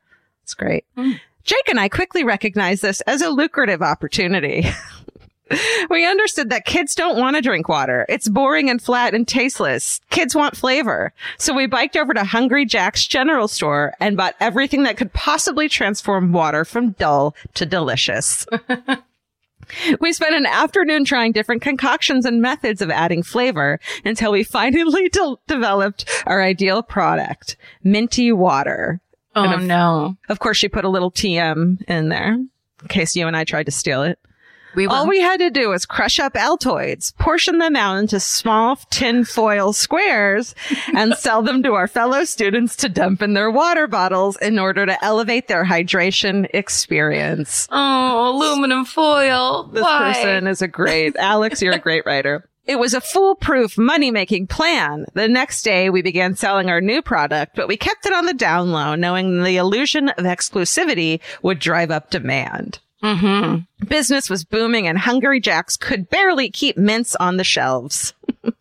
That's 0.43 0.55
great. 0.55 0.85
Hmm. 0.97 1.13
Jake 1.45 1.69
and 1.69 1.81
I 1.81 1.89
quickly 1.89 2.25
recognized 2.25 2.83
this 2.83 3.01
as 3.03 3.23
a 3.23 3.31
lucrative 3.31 3.83
opportunity. 3.83 4.65
we 5.91 6.07
understood 6.07 6.51
that 6.51 6.65
kids 6.65 6.95
don't 6.95 7.19
want 7.19 7.37
to 7.37 7.43
drink 7.43 7.69
water. 7.69 8.07
It's 8.09 8.29
boring 8.29 8.71
and 8.71 8.81
flat 8.81 9.15
and 9.15 9.27
tasteless. 9.27 10.01
Kids 10.11 10.35
want 10.35 10.57
flavor. 10.57 11.13
So 11.39 11.55
we 11.55 11.67
biked 11.67 11.97
over 11.97 12.15
to 12.15 12.25
Hungry 12.25 12.65
Jack's 12.65 13.07
general 13.07 13.49
store 13.49 13.95
and 14.01 14.17
bought 14.17 14.37
everything 14.41 14.85
that 14.85 14.97
could 14.97 15.13
possibly 15.13 15.69
transform 15.69 16.33
water 16.33 16.65
from 16.65 16.93
dull 16.93 17.35
to 17.55 17.67
delicious. 17.67 18.47
We 20.01 20.13
spent 20.13 20.35
an 20.35 20.45
afternoon 20.45 21.05
trying 21.05 21.33
different 21.33 21.63
concoctions 21.63 22.27
and 22.27 22.43
methods 22.43 22.83
of 22.83 22.91
adding 22.91 23.23
flavor 23.23 23.81
until 24.05 24.33
we 24.33 24.45
finally 24.45 25.09
de- 25.13 25.37
developed 25.47 26.05
our 26.27 26.43
ideal 26.43 26.83
product, 26.83 27.57
minty 27.83 28.33
water. 28.33 29.01
Oh 29.35 29.45
And 29.45 29.63
a- 29.63 29.67
no. 29.67 30.17
Of 30.29 30.39
course, 30.39 30.57
she 30.57 30.69
put 30.69 30.85
a 30.85 30.89
little 30.89 31.11
TM 31.11 31.83
in 31.89 32.09
there 32.09 32.35
in 32.35 32.89
case 32.89 33.15
you 33.17 33.27
and 33.27 33.37
I 33.37 33.45
tried 33.45 33.65
to 33.67 33.73
steal 33.73 34.03
it. 34.03 34.19
We 34.75 34.87
will. 34.87 34.95
All 34.95 35.07
we 35.07 35.21
had 35.21 35.39
to 35.41 35.51
do 35.51 35.69
was 35.69 35.85
crush 35.85 36.19
up 36.19 36.33
Altoids, 36.33 37.15
portion 37.19 37.59
them 37.59 37.77
out 37.77 37.97
into 37.99 38.19
small 38.19 38.77
tin 38.91 39.27
foil 39.27 39.75
squares, 39.75 40.55
and 40.97 41.15
sell 41.15 41.43
them 41.43 41.63
to 41.65 41.75
our 41.75 41.87
fellow 41.87 42.25
students 42.25 42.75
to 42.77 42.89
dump 42.89 43.21
in 43.21 43.35
their 43.35 43.51
water 43.51 43.87
bottles 43.87 44.39
in 44.39 44.59
order 44.59 44.87
to 44.87 45.05
elevate 45.05 45.47
their 45.47 45.67
hydration 45.67 46.49
experience. 46.55 47.69
oh, 47.71 48.31
aluminum 48.35 48.87
foil. 48.87 49.65
This 49.65 49.83
Why? 49.83 50.15
person 50.15 50.47
is 50.47 50.63
a 50.63 50.69
great, 50.69 51.17
Alex, 51.17 51.61
you're 51.61 51.75
a 51.75 51.79
great 51.79 52.07
writer. 52.07 52.49
It 52.65 52.79
was 52.79 52.95
a 52.95 53.01
foolproof 53.01 53.77
money 53.77 54.11
making 54.11 54.47
plan. 54.47 55.07
The 55.15 55.29
next 55.29 55.63
day 55.63 55.91
we 55.91 56.01
began 56.01 56.37
selling 56.37 56.71
our 56.71 56.81
new 56.81 57.03
product, 57.03 57.57
but 57.57 57.67
we 57.67 57.77
kept 57.77 58.07
it 58.07 58.13
on 58.13 58.27
the 58.27 58.35
down 58.35 58.71
low, 58.71 58.95
knowing 58.95 59.43
the 59.43 59.57
illusion 59.57 60.11
of 60.11 60.25
exclusivity 60.25 61.21
would 61.43 61.59
drive 61.59 61.91
up 61.91 62.11
demand. 62.11 62.79
Mm-hmm. 63.03 63.87
Business 63.87 64.31
was 64.31 64.45
booming 64.45 64.87
and 64.87 64.97
Hungry 64.97 65.41
Jacks 65.41 65.77
could 65.77 66.09
barely 66.09 66.51
keep 66.51 66.77
mints 66.77 67.17
on 67.17 67.37
the 67.37 67.45
shelves. 67.45 68.15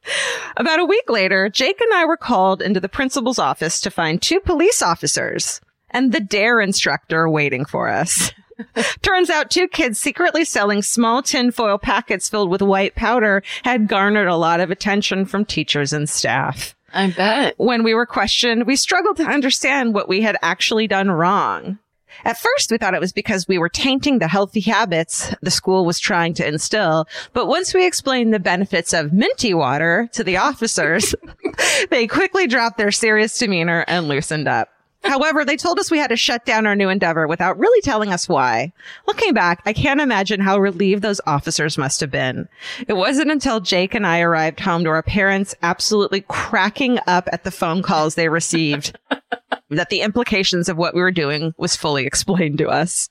About 0.57 0.79
a 0.79 0.85
week 0.85 1.07
later, 1.09 1.47
Jake 1.47 1.79
and 1.79 1.93
I 1.93 2.05
were 2.05 2.17
called 2.17 2.61
into 2.61 2.79
the 2.79 2.89
principal's 2.89 3.37
office 3.37 3.79
to 3.81 3.91
find 3.91 4.19
two 4.19 4.39
police 4.39 4.81
officers 4.81 5.61
and 5.91 6.11
the 6.11 6.19
DARE 6.19 6.61
instructor 6.61 7.29
waiting 7.29 7.65
for 7.65 7.87
us. 7.87 8.31
Turns 9.01 9.29
out 9.29 9.51
two 9.51 9.67
kids 9.67 9.99
secretly 9.99 10.45
selling 10.45 10.81
small 10.81 11.21
tinfoil 11.21 11.77
packets 11.77 12.29
filled 12.29 12.49
with 12.49 12.61
white 12.61 12.95
powder 12.95 13.43
had 13.63 13.87
garnered 13.87 14.27
a 14.27 14.35
lot 14.35 14.59
of 14.59 14.71
attention 14.71 15.25
from 15.25 15.45
teachers 15.45 15.93
and 15.93 16.09
staff. 16.09 16.75
I 16.93 17.09
bet. 17.09 17.55
When 17.57 17.83
we 17.83 17.93
were 17.93 18.05
questioned, 18.05 18.67
we 18.67 18.75
struggled 18.75 19.17
to 19.17 19.23
understand 19.23 19.93
what 19.93 20.09
we 20.09 20.21
had 20.21 20.37
actually 20.41 20.87
done 20.87 21.09
wrong. 21.09 21.79
At 22.25 22.37
first, 22.37 22.69
we 22.69 22.77
thought 22.77 22.93
it 22.93 22.99
was 22.99 23.13
because 23.13 23.47
we 23.47 23.57
were 23.57 23.69
tainting 23.69 24.19
the 24.19 24.27
healthy 24.27 24.59
habits 24.59 25.33
the 25.41 25.49
school 25.49 25.85
was 25.85 25.97
trying 25.99 26.33
to 26.35 26.47
instill. 26.47 27.07
But 27.33 27.47
once 27.47 27.73
we 27.73 27.85
explained 27.85 28.33
the 28.33 28.39
benefits 28.39 28.93
of 28.93 29.13
minty 29.13 29.53
water 29.53 30.09
to 30.13 30.23
the 30.23 30.37
officers, 30.37 31.15
they 31.89 32.07
quickly 32.07 32.47
dropped 32.47 32.77
their 32.77 32.91
serious 32.91 33.37
demeanor 33.37 33.85
and 33.87 34.07
loosened 34.07 34.47
up. 34.47 34.69
However, 35.03 35.43
they 35.43 35.57
told 35.57 35.79
us 35.79 35.89
we 35.89 35.97
had 35.97 36.09
to 36.09 36.15
shut 36.15 36.45
down 36.45 36.67
our 36.67 36.75
new 36.75 36.89
endeavor 36.89 37.27
without 37.27 37.57
really 37.57 37.81
telling 37.81 38.13
us 38.13 38.29
why. 38.29 38.71
Looking 39.07 39.33
back, 39.33 39.61
I 39.65 39.73
can't 39.73 39.99
imagine 39.99 40.39
how 40.39 40.59
relieved 40.59 41.01
those 41.01 41.21
officers 41.25 41.77
must 41.77 41.99
have 42.01 42.11
been. 42.11 42.47
It 42.87 42.93
wasn't 42.93 43.31
until 43.31 43.59
Jake 43.59 43.95
and 43.95 44.05
I 44.05 44.21
arrived 44.21 44.59
home 44.59 44.83
to 44.83 44.91
our 44.91 45.03
parents 45.03 45.55
absolutely 45.63 46.21
cracking 46.27 46.99
up 47.07 47.27
at 47.31 47.43
the 47.43 47.51
phone 47.51 47.81
calls 47.81 48.15
they 48.15 48.29
received 48.29 48.97
that 49.69 49.89
the 49.89 50.01
implications 50.01 50.69
of 50.69 50.77
what 50.77 50.93
we 50.93 51.01
were 51.01 51.11
doing 51.11 51.53
was 51.57 51.75
fully 51.75 52.05
explained 52.05 52.59
to 52.59 52.69
us. 52.69 53.09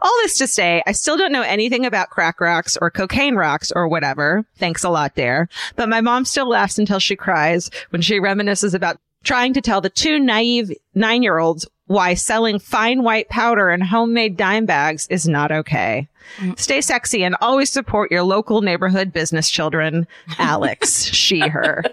All 0.00 0.12
this 0.22 0.38
to 0.38 0.46
say, 0.46 0.82
I 0.86 0.92
still 0.92 1.16
don't 1.16 1.32
know 1.32 1.42
anything 1.42 1.84
about 1.84 2.10
crack 2.10 2.40
rocks 2.40 2.76
or 2.80 2.90
cocaine 2.90 3.34
rocks 3.36 3.70
or 3.70 3.88
whatever. 3.88 4.44
Thanks 4.56 4.84
a 4.84 4.88
lot, 4.88 5.14
Dare. 5.14 5.48
But 5.76 5.88
my 5.88 6.00
mom 6.00 6.24
still 6.24 6.48
laughs 6.48 6.78
until 6.78 6.98
she 6.98 7.14
cries 7.14 7.70
when 7.90 8.00
she 8.00 8.18
reminisces 8.18 8.74
about 8.74 8.98
trying 9.26 9.52
to 9.54 9.60
tell 9.60 9.80
the 9.80 9.90
two 9.90 10.18
naive 10.18 10.70
nine 10.94 11.22
year 11.22 11.38
olds 11.38 11.66
why 11.86 12.14
selling 12.14 12.58
fine 12.58 13.02
white 13.02 13.28
powder 13.28 13.68
and 13.68 13.82
homemade 13.82 14.36
dime 14.36 14.66
bags 14.66 15.06
is 15.08 15.28
not 15.28 15.52
okay. 15.52 16.08
Mm. 16.38 16.58
Stay 16.58 16.80
sexy 16.80 17.22
and 17.22 17.36
always 17.40 17.70
support 17.70 18.10
your 18.10 18.22
local 18.22 18.62
neighborhood 18.62 19.12
business 19.12 19.48
children. 19.50 20.06
Alex, 20.38 21.04
she, 21.12 21.40
her. 21.40 21.84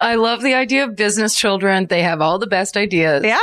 I 0.00 0.16
love 0.16 0.42
the 0.42 0.54
idea 0.54 0.84
of 0.84 0.96
business 0.96 1.34
children. 1.34 1.86
They 1.86 2.02
have 2.02 2.20
all 2.20 2.38
the 2.38 2.46
best 2.46 2.76
ideas. 2.76 3.24
Yeah. 3.24 3.38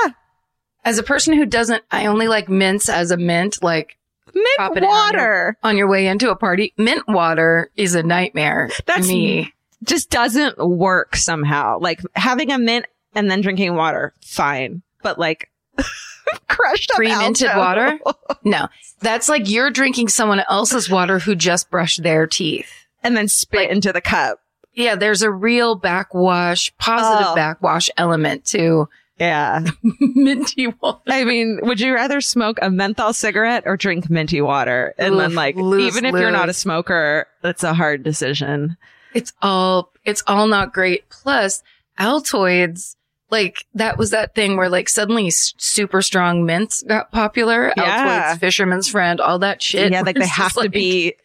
As 0.84 1.00
a 1.00 1.04
person 1.04 1.34
who 1.34 1.46
doesn't, 1.46 1.84
I 1.90 2.06
only 2.06 2.28
like 2.28 2.50
mints 2.50 2.90
as 2.90 3.12
a 3.12 3.18
mint, 3.18 3.64
like 3.64 3.98
Mint 4.34 4.78
in 4.78 4.84
on 4.84 4.90
water. 4.90 5.58
on 5.64 5.78
your 5.78 5.88
way 5.88 6.08
into 6.08 6.30
a 6.30 6.36
party. 6.36 6.74
Mint 6.78 7.08
water 7.08 7.72
is 7.76 7.96
a 7.96 8.04
nightmare 8.04 8.70
That's 8.86 9.08
me. 9.08 9.54
Just 9.84 10.10
doesn't 10.10 10.58
work 10.58 11.16
somehow. 11.16 11.80
Like 11.80 12.02
having 12.16 12.52
a 12.52 12.58
mint 12.58 12.86
and 13.16 13.30
then 13.30 13.42
drinking 13.42 13.76
water, 13.76 14.14
fine. 14.22 14.82
But 15.04 15.18
like 15.20 15.50
crushed 16.48 16.92
up 16.92 16.98
Pre-minted 16.98 17.48
Alto. 17.48 17.60
water? 17.60 18.00
No, 18.44 18.68
that's 19.02 19.28
like 19.30 19.50
you're 19.50 19.72
drinking 19.72 20.08
someone 20.10 20.42
else's 20.50 20.90
water 20.90 21.20
who 21.20 21.36
just 21.36 21.70
brushed 21.70 22.04
their 22.04 22.28
teeth. 22.28 22.72
and 23.04 23.16
then 23.18 23.28
spit 23.28 23.70
into 23.70 23.92
the 23.94 24.02
cup. 24.02 24.40
Yeah, 24.74 24.96
there's 24.96 25.22
a 25.22 25.32
real 25.32 25.76
backwash, 25.76 26.72
positive 26.78 27.28
Oh. 27.32 27.36
backwash 27.36 27.90
element 27.98 28.46
to 28.48 28.88
Yeah. 29.20 29.66
minty 30.00 30.68
water. 30.68 31.02
I 31.08 31.24
mean, 31.26 31.60
would 31.64 31.80
you 31.80 31.94
rather 31.94 32.22
smoke 32.22 32.60
a 32.62 32.70
menthol 32.70 33.12
cigarette 33.14 33.64
or 33.66 33.76
drink 33.76 34.10
minty 34.10 34.40
water? 34.42 34.94
And 34.98 35.20
then 35.20 35.34
like, 35.36 35.56
loose, 35.56 35.88
even 35.96 36.06
if 36.06 36.14
you're 36.20 36.32
not 36.32 36.50
a 36.50 36.54
smoker, 36.54 37.28
it's 37.44 37.64
a 37.64 37.74
hard 37.74 38.04
decision. 38.04 38.78
It's 39.18 39.34
all, 39.42 39.92
it's 40.06 40.24
all 40.28 40.48
not 40.48 40.74
great. 40.74 41.10
Plus, 41.10 41.64
Altoids 42.00 42.96
Like 43.30 43.66
that 43.74 43.98
was 43.98 44.12
that 44.12 44.36
thing 44.36 44.56
where 44.56 44.70
like 44.70 44.88
suddenly 44.88 45.30
super 45.32 46.02
strong 46.02 46.46
mints 46.46 46.84
got 46.84 47.12
popular. 47.12 47.74
Yeah. 47.76 48.34
Altoids, 48.36 48.40
Fisherman's 48.40 48.88
Friend, 48.88 49.20
all 49.20 49.40
that 49.40 49.62
shit. 49.62 49.92
yeah, 49.92 50.02
like 50.02 50.16
they 50.16 50.28
have 50.28 50.54
to 50.54 50.60
like- 50.62 50.72
be. 50.72 51.16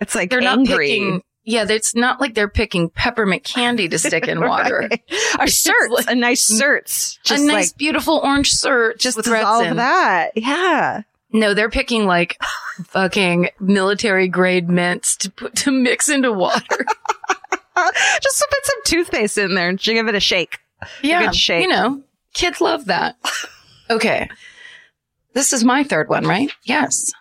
It's 0.00 0.14
like 0.14 0.30
They're 0.30 0.40
not 0.40 0.64
picking. 0.66 1.22
Yeah, 1.44 1.64
it's 1.68 1.94
not 1.94 2.20
like 2.20 2.34
they're 2.34 2.48
picking 2.48 2.90
peppermint 2.90 3.42
candy 3.44 3.88
to 3.88 3.98
stick 3.98 4.28
in 4.28 4.40
water. 4.46 4.86
Right. 4.90 5.02
Or 5.38 5.44
It's 5.44 5.66
certs, 5.66 5.88
like- 5.90 6.08
a 6.10 6.14
nice 6.14 6.46
just 6.46 7.30
a 7.30 7.46
nice, 7.46 7.70
like 7.70 7.76
beautiful 7.76 8.20
orange 8.22 8.48
shirt, 8.48 8.98
just 9.00 9.16
with 9.16 9.26
all 9.26 9.60
resin. 9.60 9.70
of 9.72 9.76
that. 9.78 10.30
Yeah, 10.36 11.02
No, 11.32 11.54
they're 11.54 11.70
picking 11.70 12.06
like 12.06 12.38
fucking 12.86 13.50
military 13.60 14.28
grade 14.28 14.68
mints 14.68 15.16
to 15.18 15.30
put 15.30 15.54
to 15.56 15.70
mix 15.70 16.08
into 16.08 16.32
water. 16.32 16.86
just 18.22 18.44
put 18.50 18.64
some 18.66 18.78
toothpaste 18.84 19.38
in 19.38 19.54
there 19.54 19.68
and 19.68 19.78
give 19.78 20.08
it 20.08 20.14
a 20.14 20.20
shake. 20.20 20.58
Yeah, 21.02 21.26
good 21.26 21.34
shake. 21.34 21.62
you 21.62 21.68
know, 21.68 22.02
kids 22.34 22.60
love 22.60 22.86
that. 22.86 23.16
Okay, 23.90 24.28
this 25.34 25.52
is 25.52 25.64
my 25.64 25.84
third 25.84 26.08
one, 26.08 26.26
right? 26.26 26.50
Yes. 26.64 27.12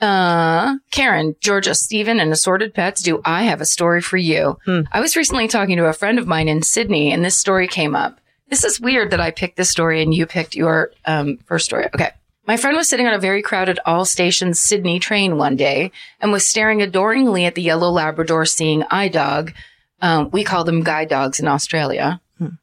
Uh, 0.00 0.76
Karen, 0.92 1.34
Georgia, 1.40 1.74
Stephen, 1.74 2.20
and 2.20 2.32
assorted 2.32 2.72
pets. 2.72 3.02
Do 3.02 3.20
I 3.24 3.42
have 3.44 3.60
a 3.60 3.66
story 3.66 4.00
for 4.00 4.16
you? 4.16 4.56
Hmm. 4.64 4.82
I 4.92 5.00
was 5.00 5.16
recently 5.16 5.48
talking 5.48 5.76
to 5.76 5.86
a 5.86 5.92
friend 5.92 6.20
of 6.20 6.26
mine 6.28 6.46
in 6.46 6.62
Sydney, 6.62 7.12
and 7.12 7.24
this 7.24 7.36
story 7.36 7.66
came 7.66 7.96
up. 7.96 8.20
This 8.48 8.64
is 8.64 8.80
weird 8.80 9.10
that 9.10 9.20
I 9.20 9.30
picked 9.30 9.56
this 9.56 9.70
story 9.70 10.00
and 10.00 10.14
you 10.14 10.24
picked 10.24 10.54
your 10.54 10.92
um, 11.04 11.38
first 11.46 11.64
story. 11.66 11.86
Okay. 11.94 12.10
My 12.48 12.56
friend 12.56 12.78
was 12.78 12.88
sitting 12.88 13.06
on 13.06 13.12
a 13.12 13.18
very 13.18 13.42
crowded 13.42 13.78
all 13.84 14.06
stations 14.06 14.58
Sydney 14.58 14.98
train 14.98 15.36
one 15.36 15.54
day 15.54 15.92
and 16.18 16.32
was 16.32 16.46
staring 16.46 16.80
adoringly 16.80 17.44
at 17.44 17.54
the 17.54 17.60
yellow 17.60 17.90
Labrador 17.90 18.46
seeing 18.46 18.84
eye 18.84 19.08
dog. 19.08 19.52
Um, 20.00 20.30
we 20.30 20.44
call 20.44 20.64
them 20.64 20.82
guide 20.82 21.10
dogs 21.10 21.38
in 21.40 21.46
Australia. 21.46 22.22
Hmm. 22.38 22.56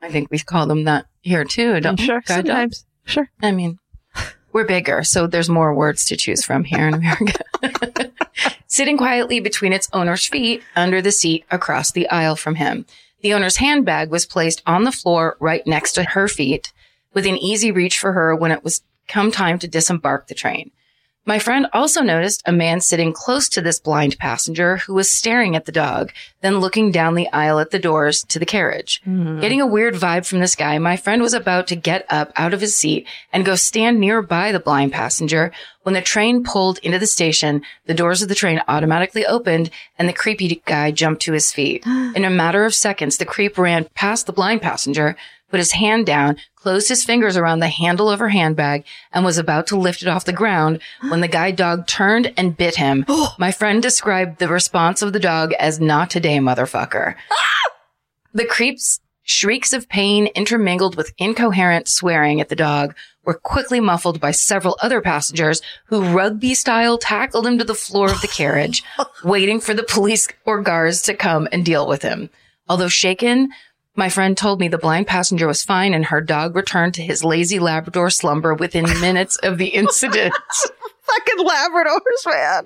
I 0.00 0.10
think 0.10 0.30
we 0.30 0.38
call 0.38 0.66
them 0.66 0.84
that 0.84 1.04
here 1.20 1.44
too. 1.44 1.80
Don't 1.80 2.00
we? 2.00 2.06
sure, 2.06 2.22
Guide 2.22 2.46
dogs? 2.46 2.46
sometimes, 2.46 2.86
sure. 3.04 3.30
I 3.42 3.52
mean, 3.52 3.78
we're 4.54 4.64
bigger, 4.64 5.04
so 5.04 5.26
there's 5.26 5.50
more 5.50 5.74
words 5.74 6.06
to 6.06 6.16
choose 6.16 6.42
from 6.42 6.64
here 6.64 6.88
in 6.88 6.94
America. 6.94 7.44
Sitting 8.66 8.96
quietly 8.96 9.38
between 9.38 9.74
its 9.74 9.90
owner's 9.92 10.24
feet 10.24 10.62
under 10.76 11.02
the 11.02 11.12
seat 11.12 11.44
across 11.50 11.92
the 11.92 12.08
aisle 12.08 12.36
from 12.36 12.54
him. 12.54 12.86
The 13.20 13.34
owner's 13.34 13.58
handbag 13.58 14.08
was 14.08 14.24
placed 14.24 14.62
on 14.64 14.84
the 14.84 14.92
floor 14.92 15.36
right 15.40 15.66
next 15.66 15.92
to 15.92 16.04
her 16.04 16.26
feet 16.26 16.72
within 17.12 17.36
easy 17.36 17.70
reach 17.70 17.98
for 17.98 18.12
her 18.12 18.34
when 18.34 18.50
it 18.50 18.64
was 18.64 18.80
come 19.08 19.30
time 19.30 19.58
to 19.60 19.68
disembark 19.68 20.26
the 20.26 20.34
train. 20.34 20.70
My 21.26 21.38
friend 21.38 21.66
also 21.72 22.02
noticed 22.02 22.42
a 22.44 22.52
man 22.52 22.82
sitting 22.82 23.14
close 23.14 23.48
to 23.50 23.62
this 23.62 23.80
blind 23.80 24.18
passenger 24.18 24.76
who 24.78 24.92
was 24.92 25.10
staring 25.10 25.56
at 25.56 25.64
the 25.64 25.72
dog, 25.72 26.12
then 26.42 26.58
looking 26.58 26.90
down 26.90 27.14
the 27.14 27.32
aisle 27.32 27.58
at 27.60 27.70
the 27.70 27.78
doors 27.78 28.24
to 28.24 28.38
the 28.38 28.44
carriage. 28.44 29.00
Hmm. 29.04 29.40
Getting 29.40 29.62
a 29.62 29.66
weird 29.66 29.94
vibe 29.94 30.26
from 30.26 30.40
this 30.40 30.54
guy, 30.54 30.76
my 30.78 30.98
friend 30.98 31.22
was 31.22 31.32
about 31.32 31.66
to 31.68 31.76
get 31.76 32.04
up 32.10 32.30
out 32.36 32.52
of 32.52 32.60
his 32.60 32.76
seat 32.76 33.06
and 33.32 33.44
go 33.44 33.54
stand 33.54 33.98
nearby 33.98 34.52
the 34.52 34.60
blind 34.60 34.92
passenger 34.92 35.50
when 35.82 35.94
the 35.94 36.02
train 36.02 36.44
pulled 36.44 36.76
into 36.78 36.98
the 36.98 37.06
station. 37.06 37.62
The 37.86 37.94
doors 37.94 38.20
of 38.20 38.28
the 38.28 38.34
train 38.34 38.60
automatically 38.68 39.24
opened 39.24 39.70
and 39.98 40.06
the 40.06 40.12
creepy 40.12 40.62
guy 40.66 40.90
jumped 40.90 41.22
to 41.22 41.32
his 41.32 41.52
feet. 41.52 41.86
In 41.86 42.26
a 42.26 42.30
matter 42.30 42.66
of 42.66 42.74
seconds, 42.74 43.16
the 43.16 43.24
creep 43.24 43.56
ran 43.56 43.86
past 43.94 44.26
the 44.26 44.32
blind 44.34 44.60
passenger, 44.60 45.16
put 45.54 45.60
his 45.60 45.70
hand 45.70 46.04
down, 46.04 46.36
closed 46.56 46.88
his 46.88 47.04
fingers 47.04 47.36
around 47.36 47.60
the 47.60 47.68
handle 47.68 48.10
of 48.10 48.18
her 48.18 48.30
handbag, 48.30 48.84
and 49.12 49.24
was 49.24 49.38
about 49.38 49.68
to 49.68 49.76
lift 49.76 50.02
it 50.02 50.08
off 50.08 50.24
the 50.24 50.32
ground 50.32 50.80
when 51.10 51.20
the 51.20 51.28
guide 51.28 51.54
dog 51.54 51.86
turned 51.86 52.34
and 52.36 52.56
bit 52.56 52.74
him. 52.74 53.04
Oh. 53.16 53.32
My 53.38 53.52
friend 53.52 53.80
described 53.80 54.40
the 54.40 54.48
response 54.48 55.00
of 55.00 55.12
the 55.12 55.20
dog 55.20 55.52
as 55.52 55.78
not 55.78 56.10
today, 56.10 56.38
motherfucker. 56.38 57.14
Ah! 57.30 57.70
The 58.32 58.44
creep's 58.44 58.98
shrieks 59.22 59.72
of 59.72 59.88
pain 59.88 60.26
intermingled 60.34 60.96
with 60.96 61.14
incoherent 61.16 61.86
swearing 61.86 62.40
at 62.40 62.48
the 62.48 62.56
dog 62.56 62.96
were 63.24 63.34
quickly 63.34 63.78
muffled 63.78 64.20
by 64.20 64.32
several 64.32 64.76
other 64.82 65.00
passengers 65.00 65.62
who 65.86 66.02
rugby 66.02 66.54
style 66.54 66.98
tackled 66.98 67.46
him 67.46 67.58
to 67.58 67.64
the 67.64 67.76
floor 67.76 68.10
of 68.10 68.20
the 68.20 68.28
carriage, 68.40 68.82
waiting 69.22 69.60
for 69.60 69.74
the 69.74 69.84
police 69.84 70.26
or 70.44 70.60
guards 70.60 71.02
to 71.02 71.14
come 71.14 71.46
and 71.52 71.64
deal 71.64 71.86
with 71.86 72.02
him. 72.02 72.28
Although 72.68 72.88
shaken, 72.88 73.50
my 73.96 74.08
friend 74.08 74.36
told 74.36 74.60
me 74.60 74.68
the 74.68 74.78
blind 74.78 75.06
passenger 75.06 75.46
was 75.46 75.62
fine 75.62 75.94
and 75.94 76.06
her 76.06 76.20
dog 76.20 76.56
returned 76.56 76.94
to 76.94 77.02
his 77.02 77.22
lazy 77.24 77.58
Labrador 77.58 78.10
slumber 78.10 78.54
within 78.54 78.84
minutes 79.00 79.36
of 79.36 79.58
the 79.58 79.68
incident. 79.68 80.34
Fucking 81.02 81.44
Labradors, 81.46 82.26
man. 82.26 82.64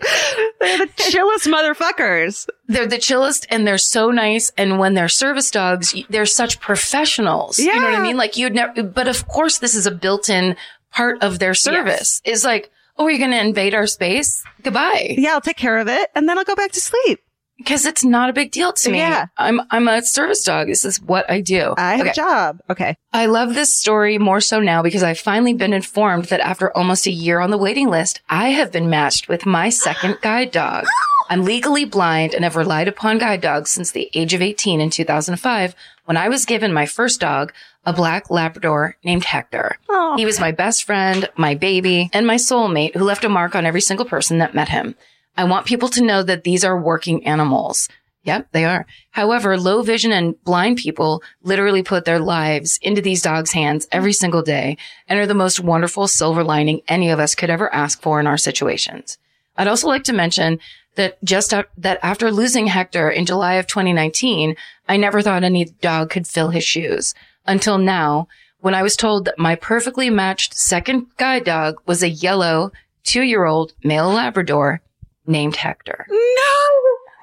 They're 0.60 0.78
the 0.78 0.90
chillest 0.96 1.46
motherfuckers. 1.46 2.48
they're 2.68 2.86
the 2.86 2.98
chillest 2.98 3.46
and 3.50 3.66
they're 3.66 3.78
so 3.78 4.10
nice. 4.10 4.52
And 4.56 4.78
when 4.78 4.94
they're 4.94 5.08
service 5.08 5.50
dogs, 5.50 5.94
they're 6.08 6.24
such 6.24 6.60
professionals. 6.60 7.58
Yeah. 7.58 7.74
You 7.74 7.80
know 7.80 7.86
what 7.90 7.98
I 7.98 8.02
mean? 8.02 8.16
Like 8.16 8.36
you'd 8.36 8.54
never, 8.54 8.84
but 8.84 9.08
of 9.08 9.26
course, 9.26 9.58
this 9.58 9.74
is 9.74 9.86
a 9.86 9.90
built 9.90 10.28
in 10.30 10.56
part 10.92 11.20
of 11.22 11.40
their 11.40 11.52
service 11.54 12.22
is 12.24 12.44
like, 12.44 12.70
oh, 12.96 13.08
you're 13.08 13.18
going 13.18 13.32
to 13.32 13.40
invade 13.40 13.74
our 13.74 13.86
space? 13.88 14.42
Goodbye. 14.62 15.16
Yeah, 15.18 15.32
I'll 15.32 15.40
take 15.40 15.56
care 15.56 15.78
of 15.78 15.88
it 15.88 16.08
and 16.14 16.28
then 16.28 16.38
I'll 16.38 16.44
go 16.44 16.54
back 16.56 16.72
to 16.72 16.80
sleep. 16.80 17.20
Because 17.58 17.84
it's 17.86 18.04
not 18.04 18.30
a 18.30 18.32
big 18.32 18.52
deal 18.52 18.72
to 18.72 18.90
me. 18.90 18.98
Yeah. 18.98 19.26
I'm, 19.36 19.60
I'm 19.70 19.88
a 19.88 20.00
service 20.02 20.42
dog. 20.44 20.68
This 20.68 20.84
is 20.84 21.02
what 21.02 21.28
I 21.30 21.40
do. 21.40 21.74
I 21.76 21.92
have 21.96 22.00
Okay. 22.02 22.10
a 22.10 22.14
job. 22.14 22.60
Okay. 22.70 22.96
I 23.12 23.26
love 23.26 23.54
this 23.54 23.74
story 23.74 24.16
more 24.16 24.40
so 24.40 24.60
now 24.60 24.80
because 24.82 25.02
I've 25.02 25.18
finally 25.18 25.54
been 25.54 25.72
informed 25.72 26.26
that 26.26 26.40
after 26.40 26.74
almost 26.76 27.06
a 27.06 27.10
year 27.10 27.40
on 27.40 27.50
the 27.50 27.58
waiting 27.58 27.88
list, 27.90 28.20
I 28.30 28.50
have 28.50 28.70
been 28.70 28.88
matched 28.88 29.28
with 29.28 29.44
my 29.44 29.70
second 29.70 30.18
guide 30.22 30.52
dog. 30.52 30.84
I'm 31.30 31.44
legally 31.44 31.84
blind 31.84 32.32
and 32.32 32.44
have 32.44 32.56
relied 32.56 32.88
upon 32.88 33.18
guide 33.18 33.40
dogs 33.42 33.70
since 33.70 33.90
the 33.90 34.08
age 34.14 34.32
of 34.34 34.40
18 34.40 34.80
in 34.80 34.88
2005 34.88 35.74
when 36.06 36.16
I 36.16 36.28
was 36.28 36.46
given 36.46 36.72
my 36.72 36.86
first 36.86 37.20
dog, 37.20 37.52
a 37.84 37.92
black 37.92 38.30
Labrador 38.30 38.96
named 39.04 39.24
Hector. 39.24 39.76
Oh. 39.90 40.16
He 40.16 40.24
was 40.24 40.40
my 40.40 40.52
best 40.52 40.84
friend, 40.84 41.28
my 41.36 41.54
baby, 41.54 42.08
and 42.14 42.26
my 42.26 42.36
soulmate 42.36 42.94
who 42.94 43.04
left 43.04 43.24
a 43.24 43.28
mark 43.28 43.54
on 43.54 43.66
every 43.66 43.80
single 43.82 44.06
person 44.06 44.38
that 44.38 44.54
met 44.54 44.68
him. 44.70 44.94
I 45.38 45.44
want 45.44 45.66
people 45.66 45.88
to 45.90 46.04
know 46.04 46.24
that 46.24 46.42
these 46.42 46.64
are 46.64 46.78
working 46.78 47.24
animals. 47.24 47.88
Yep, 48.24 48.48
they 48.50 48.64
are. 48.64 48.86
However, 49.12 49.56
low 49.56 49.82
vision 49.82 50.10
and 50.10 50.34
blind 50.42 50.78
people 50.78 51.22
literally 51.42 51.84
put 51.84 52.04
their 52.04 52.18
lives 52.18 52.76
into 52.82 53.00
these 53.00 53.22
dogs' 53.22 53.52
hands 53.52 53.86
every 53.92 54.12
single 54.12 54.42
day 54.42 54.76
and 55.06 55.16
are 55.16 55.28
the 55.28 55.34
most 55.34 55.60
wonderful 55.60 56.08
silver 56.08 56.42
lining 56.42 56.82
any 56.88 57.08
of 57.10 57.20
us 57.20 57.36
could 57.36 57.50
ever 57.50 57.72
ask 57.72 58.02
for 58.02 58.18
in 58.18 58.26
our 58.26 58.36
situations. 58.36 59.16
I'd 59.56 59.68
also 59.68 59.86
like 59.86 60.02
to 60.04 60.12
mention 60.12 60.58
that 60.96 61.22
just 61.22 61.50
that 61.50 62.00
after 62.02 62.32
losing 62.32 62.66
Hector 62.66 63.08
in 63.08 63.24
July 63.24 63.54
of 63.54 63.68
2019, 63.68 64.56
I 64.88 64.96
never 64.96 65.22
thought 65.22 65.44
any 65.44 65.66
dog 65.66 66.10
could 66.10 66.26
fill 66.26 66.50
his 66.50 66.64
shoes 66.64 67.14
until 67.46 67.78
now 67.78 68.26
when 68.58 68.74
I 68.74 68.82
was 68.82 68.96
told 68.96 69.24
that 69.26 69.38
my 69.38 69.54
perfectly 69.54 70.10
matched 70.10 70.54
second 70.54 71.06
guide 71.16 71.44
dog 71.44 71.76
was 71.86 72.02
a 72.02 72.08
yellow 72.08 72.72
two 73.04 73.22
year 73.22 73.44
old 73.44 73.72
male 73.84 74.08
Labrador 74.08 74.82
named 75.28 75.56
Hector. 75.56 76.06
No. 76.08 76.16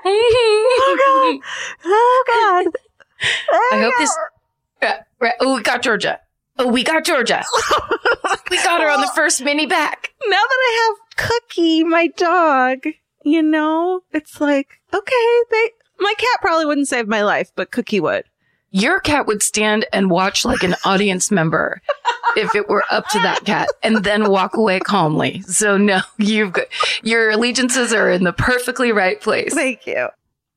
Oh, 0.07 1.39
god. 1.41 1.49
Oh 1.83 2.23
God. 2.27 2.73
I 3.71 3.81
hope 3.81 3.93
this. 3.97 4.17
Uh, 4.81 4.93
right. 5.19 5.33
Oh, 5.39 5.55
we 5.55 5.61
got 5.63 5.81
Georgia. 5.81 6.19
Oh, 6.57 6.67
we 6.67 6.83
got 6.83 7.03
Georgia. 7.03 7.43
we 8.51 8.57
got 8.57 8.81
her 8.81 8.89
on 8.89 9.01
the 9.01 9.11
first 9.15 9.43
mini 9.43 9.65
back. 9.65 10.13
now 10.27 10.37
that 10.37 10.37
I 10.41 10.95
have 11.17 11.27
Cookie, 11.27 11.83
my 11.83 12.07
dog, 12.07 12.79
you 13.23 13.41
know, 13.41 14.01
it's 14.13 14.39
like, 14.39 14.79
okay, 14.93 15.41
they, 15.51 15.71
my 15.99 16.13
cat 16.17 16.39
probably 16.41 16.65
wouldn't 16.65 16.87
save 16.87 17.07
my 17.07 17.23
life, 17.23 17.51
but 17.55 17.71
Cookie 17.71 17.99
would. 17.99 18.25
Your 18.75 18.99
cat 18.99 19.25
would 19.25 19.41
stand 19.41 19.85
and 19.93 20.09
watch 20.09 20.43
like 20.43 20.61
an 20.61 20.75
audience 20.83 21.31
member 21.31 21.81
if 22.35 22.53
it 22.55 22.67
were 22.67 22.83
up 22.91 23.07
to 23.07 23.19
that 23.19 23.45
cat 23.45 23.69
and 23.81 24.03
then 24.03 24.29
walk 24.29 24.57
away 24.57 24.81
calmly. 24.81 25.39
So 25.43 25.77
no, 25.77 26.01
you've 26.17 26.51
got, 26.51 26.65
your 27.01 27.29
allegiances 27.29 27.93
are 27.93 28.11
in 28.11 28.25
the 28.25 28.33
perfectly 28.33 28.91
right 28.91 29.21
place. 29.21 29.53
Thank 29.53 29.87
you. 29.87 30.09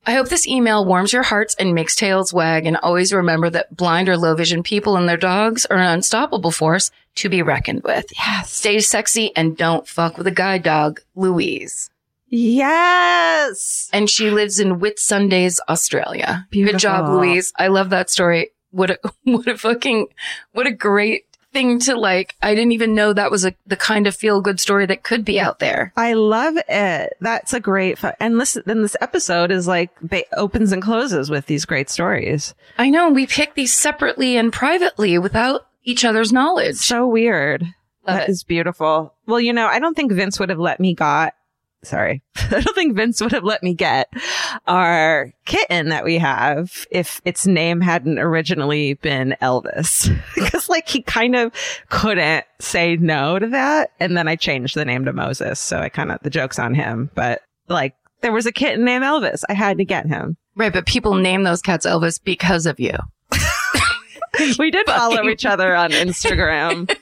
I 0.05 0.15
hope 0.15 0.27
this 0.27 0.45
email 0.45 0.83
warms 0.83 1.13
your 1.13 1.23
hearts 1.23 1.55
and 1.57 1.73
makes 1.73 1.95
tails 1.95 2.33
wag. 2.33 2.65
And 2.65 2.75
always 2.75 3.13
remember 3.13 3.49
that 3.51 3.77
blind 3.77 4.09
or 4.09 4.17
low 4.17 4.35
vision 4.35 4.63
people 4.63 4.97
and 4.97 5.07
their 5.07 5.15
dogs 5.15 5.65
are 5.67 5.77
an 5.77 5.89
unstoppable 5.89 6.51
force 6.51 6.91
to 7.15 7.29
be 7.29 7.41
reckoned 7.41 7.83
with. 7.83 8.05
Yes. 8.17 8.51
Stay 8.51 8.79
sexy 8.79 9.33
and 9.37 9.55
don't 9.55 9.87
fuck 9.87 10.17
with 10.17 10.27
a 10.27 10.31
guide 10.31 10.63
dog, 10.63 10.99
Louise. 11.15 11.88
Yes. 12.29 13.89
And 13.93 14.09
she 14.09 14.29
lives 14.29 14.59
in 14.59 14.79
Whitsundays, 14.79 15.59
Australia. 15.67 16.47
Good 16.51 16.77
job, 16.79 17.09
Louise. 17.09 17.51
I 17.57 17.67
love 17.67 17.89
that 17.91 18.09
story. 18.09 18.51
What 18.71 18.91
a, 18.91 18.99
what 19.23 19.47
a 19.47 19.57
fucking, 19.57 20.07
what 20.51 20.67
a 20.67 20.71
great 20.71 21.25
thing 21.51 21.79
to 21.79 21.95
like. 21.95 22.35
I 22.43 22.53
didn't 22.53 22.73
even 22.73 22.93
know 22.93 23.11
that 23.13 23.31
was 23.31 23.43
a, 23.43 23.55
the 23.65 23.75
kind 23.75 24.05
of 24.05 24.15
feel 24.15 24.39
good 24.41 24.59
story 24.59 24.85
that 24.85 25.01
could 25.03 25.25
be 25.25 25.39
out 25.39 25.57
there. 25.59 25.91
I 25.97 26.13
love 26.13 26.55
it. 26.67 27.13
That's 27.19 27.53
a 27.53 27.59
great, 27.59 27.97
fu- 27.97 28.11
and 28.19 28.37
listen, 28.37 28.61
then 28.67 28.83
this 28.83 28.95
episode 29.01 29.49
is 29.51 29.67
like, 29.67 29.89
ba- 30.01 30.25
opens 30.37 30.71
and 30.71 30.81
closes 30.83 31.31
with 31.31 31.47
these 31.47 31.65
great 31.65 31.89
stories. 31.89 32.53
I 32.77 32.91
know 32.91 33.09
we 33.09 33.25
pick 33.25 33.55
these 33.55 33.73
separately 33.73 34.37
and 34.37 34.53
privately 34.53 35.17
without 35.17 35.65
each 35.83 36.05
other's 36.05 36.31
knowledge. 36.31 36.75
So 36.75 37.07
weird. 37.07 37.63
Love 37.63 38.17
That 38.17 38.23
it. 38.23 38.31
is 38.31 38.43
beautiful. 38.43 39.15
Well, 39.25 39.39
you 39.39 39.51
know, 39.53 39.65
I 39.65 39.79
don't 39.79 39.95
think 39.95 40.11
Vince 40.11 40.39
would 40.39 40.49
have 40.49 40.59
let 40.59 40.79
me 40.79 40.93
got 40.93 41.33
sorry, 41.83 42.21
I 42.35 42.61
don't 42.61 42.75
think 42.75 42.95
Vince 42.95 43.21
would 43.21 43.31
have 43.31 43.43
let 43.43 43.63
me 43.63 43.73
get 43.73 44.11
our 44.67 45.33
kitten 45.45 45.89
that 45.89 46.03
we 46.03 46.17
have 46.17 46.85
if 46.91 47.21
its 47.25 47.47
name 47.47 47.81
hadn't 47.81 48.19
originally 48.19 48.95
been 48.95 49.35
Elvis. 49.41 50.09
Because 50.35 50.69
like 50.69 50.87
he 50.87 51.01
kind 51.01 51.35
of 51.35 51.51
couldn't 51.89 52.45
say 52.59 52.95
no 52.95 53.39
to 53.39 53.47
that. 53.47 53.91
And 53.99 54.15
then 54.15 54.27
I 54.27 54.35
changed 54.35 54.75
the 54.75 54.85
name 54.85 55.05
to 55.05 55.13
Moses. 55.13 55.59
So 55.59 55.79
I 55.79 55.89
kind 55.89 56.11
of, 56.11 56.19
the 56.21 56.29
joke's 56.29 56.59
on 56.59 56.73
him, 56.73 57.09
but 57.13 57.41
like 57.67 57.95
there 58.21 58.31
was 58.31 58.45
a 58.45 58.51
kitten 58.51 58.85
named 58.85 59.03
Elvis. 59.03 59.43
I 59.49 59.53
had 59.53 59.77
to 59.77 59.85
get 59.85 60.07
him. 60.07 60.37
Right, 60.55 60.73
but 60.73 60.85
people 60.85 61.15
name 61.15 61.43
those 61.43 61.61
cats 61.61 61.85
Elvis 61.85 62.21
because 62.23 62.65
of 62.65 62.79
you. 62.79 62.93
we 64.59 64.71
did 64.71 64.85
follow 64.87 65.27
each 65.29 65.45
other 65.45 65.75
on 65.75 65.91
Instagram. 65.91 66.93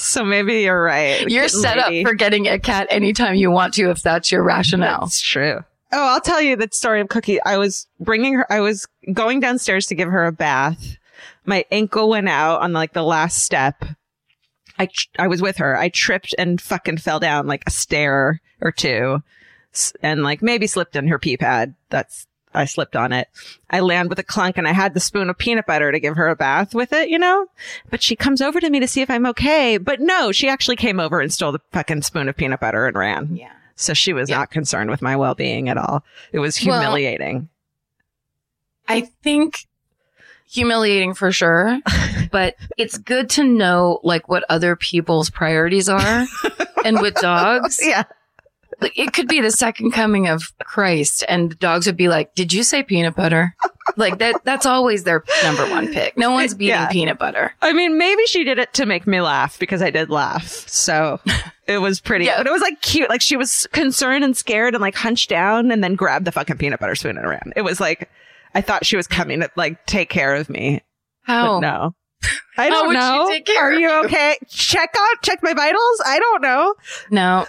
So 0.00 0.24
maybe 0.24 0.62
you're 0.62 0.82
right. 0.82 1.28
You're 1.28 1.48
set 1.48 1.76
lady. 1.76 2.02
up 2.02 2.08
for 2.08 2.14
getting 2.14 2.48
a 2.48 2.58
cat 2.58 2.86
anytime 2.90 3.34
you 3.34 3.50
want 3.50 3.74
to 3.74 3.90
if 3.90 4.02
that's 4.02 4.32
your 4.32 4.42
rationale. 4.42 5.00
That's 5.00 5.20
true. 5.20 5.64
Oh, 5.92 6.06
I'll 6.06 6.20
tell 6.20 6.40
you 6.40 6.56
the 6.56 6.68
story 6.72 7.00
of 7.00 7.08
Cookie. 7.08 7.42
I 7.42 7.58
was 7.58 7.86
bringing 7.98 8.34
her, 8.34 8.52
I 8.52 8.60
was 8.60 8.86
going 9.12 9.40
downstairs 9.40 9.86
to 9.86 9.94
give 9.94 10.08
her 10.08 10.24
a 10.26 10.32
bath. 10.32 10.96
My 11.44 11.64
ankle 11.70 12.08
went 12.08 12.28
out 12.28 12.62
on 12.62 12.72
like 12.72 12.92
the 12.92 13.02
last 13.02 13.42
step. 13.42 13.84
I, 14.78 14.88
I 15.18 15.26
was 15.26 15.42
with 15.42 15.58
her. 15.58 15.76
I 15.76 15.88
tripped 15.88 16.34
and 16.38 16.60
fucking 16.60 16.98
fell 16.98 17.18
down 17.18 17.46
like 17.46 17.64
a 17.66 17.70
stair 17.70 18.40
or 18.60 18.72
two 18.72 19.22
and 20.02 20.22
like 20.22 20.42
maybe 20.42 20.66
slipped 20.66 20.96
in 20.96 21.08
her 21.08 21.18
pee 21.18 21.36
pad. 21.36 21.74
That's 21.90 22.26
I 22.52 22.64
slipped 22.64 22.96
on 22.96 23.12
it. 23.12 23.28
I 23.70 23.80
land 23.80 24.08
with 24.08 24.18
a 24.18 24.24
clunk 24.24 24.58
and 24.58 24.66
I 24.66 24.72
had 24.72 24.94
the 24.94 25.00
spoon 25.00 25.30
of 25.30 25.38
peanut 25.38 25.66
butter 25.66 25.92
to 25.92 26.00
give 26.00 26.16
her 26.16 26.28
a 26.28 26.36
bath 26.36 26.74
with 26.74 26.92
it, 26.92 27.08
you 27.08 27.18
know? 27.18 27.46
But 27.90 28.02
she 28.02 28.16
comes 28.16 28.40
over 28.40 28.60
to 28.60 28.70
me 28.70 28.80
to 28.80 28.88
see 28.88 29.02
if 29.02 29.10
I'm 29.10 29.26
okay. 29.26 29.78
But 29.78 30.00
no, 30.00 30.32
she 30.32 30.48
actually 30.48 30.76
came 30.76 30.98
over 30.98 31.20
and 31.20 31.32
stole 31.32 31.52
the 31.52 31.60
fucking 31.72 32.02
spoon 32.02 32.28
of 32.28 32.36
peanut 32.36 32.60
butter 32.60 32.86
and 32.86 32.96
ran. 32.96 33.36
Yeah. 33.36 33.52
So 33.76 33.94
she 33.94 34.12
was 34.12 34.28
yeah. 34.28 34.38
not 34.38 34.50
concerned 34.50 34.90
with 34.90 35.00
my 35.00 35.16
well 35.16 35.34
being 35.34 35.68
at 35.68 35.78
all. 35.78 36.04
It 36.32 36.40
was 36.40 36.56
humiliating. 36.56 37.48
Well, 38.88 38.98
I 38.98 39.00
think 39.22 39.66
humiliating 40.50 41.14
for 41.14 41.30
sure, 41.30 41.78
but 42.32 42.56
it's 42.76 42.98
good 42.98 43.30
to 43.30 43.44
know 43.44 44.00
like 44.02 44.28
what 44.28 44.44
other 44.48 44.74
people's 44.74 45.30
priorities 45.30 45.88
are. 45.88 46.26
and 46.84 47.00
with 47.00 47.14
dogs, 47.20 47.80
yeah 47.82 48.02
it 48.82 49.12
could 49.12 49.28
be 49.28 49.40
the 49.40 49.50
second 49.50 49.92
coming 49.92 50.28
of 50.28 50.42
Christ 50.64 51.24
and 51.28 51.50
the 51.50 51.54
dogs 51.54 51.86
would 51.86 51.96
be 51.96 52.08
like, 52.08 52.34
did 52.34 52.52
you 52.52 52.62
say 52.62 52.82
peanut 52.82 53.16
butter? 53.16 53.54
like 53.96 54.18
that, 54.18 54.42
that's 54.44 54.66
always 54.66 55.04
their 55.04 55.24
number 55.42 55.68
one 55.68 55.92
pick. 55.92 56.16
No 56.16 56.30
one's 56.30 56.54
beating 56.54 56.74
yeah. 56.74 56.88
peanut 56.88 57.18
butter. 57.18 57.52
I 57.60 57.72
mean, 57.72 57.98
maybe 57.98 58.24
she 58.26 58.44
did 58.44 58.58
it 58.58 58.72
to 58.74 58.86
make 58.86 59.06
me 59.06 59.20
laugh 59.20 59.58
because 59.58 59.82
I 59.82 59.90
did 59.90 60.10
laugh. 60.10 60.46
So 60.68 61.20
it 61.66 61.78
was 61.78 62.00
pretty, 62.00 62.26
yeah. 62.26 62.38
but 62.38 62.46
it 62.46 62.52
was 62.52 62.62
like 62.62 62.80
cute. 62.80 63.08
Like 63.08 63.22
she 63.22 63.36
was 63.36 63.66
concerned 63.72 64.24
and 64.24 64.36
scared 64.36 64.74
and 64.74 64.82
like 64.82 64.94
hunched 64.94 65.28
down 65.28 65.70
and 65.70 65.82
then 65.82 65.94
grabbed 65.94 66.24
the 66.24 66.32
fucking 66.32 66.58
peanut 66.58 66.80
butter 66.80 66.94
spoon 66.94 67.18
and 67.18 67.28
ran. 67.28 67.52
It 67.56 67.62
was 67.62 67.80
like, 67.80 68.08
I 68.54 68.60
thought 68.60 68.86
she 68.86 68.96
was 68.96 69.06
coming 69.06 69.40
to 69.40 69.50
like 69.56 69.84
take 69.86 70.10
care 70.10 70.34
of 70.34 70.48
me. 70.48 70.82
How? 71.22 71.60
But 71.60 71.60
no. 71.60 71.94
I 72.58 72.68
don't 72.68 72.92
know. 72.92 73.30
Are 73.58 73.72
you 73.72 73.90
okay? 74.04 74.36
Check 74.48 74.94
out, 74.98 75.22
check 75.22 75.42
my 75.42 75.54
vitals. 75.54 76.02
I 76.04 76.18
don't 76.18 76.42
know. 76.42 76.74
No, 77.10 77.46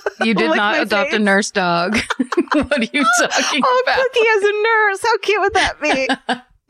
you 0.22 0.34
did 0.34 0.54
not 0.54 0.82
adopt 0.82 1.10
face. 1.10 1.18
a 1.18 1.22
nurse 1.22 1.50
dog. 1.50 1.96
what 2.52 2.78
are 2.78 2.84
you 2.92 3.04
talking 3.18 3.60
about? 3.60 3.70
oh, 3.70 3.82
about? 3.84 3.96
Cookie 3.96 4.28
as 4.36 4.42
a 4.42 4.62
nurse. 4.62 5.02
How 5.02 5.18
cute 5.18 5.40
would 5.40 5.54
that 5.54 5.80
be? 5.80 6.08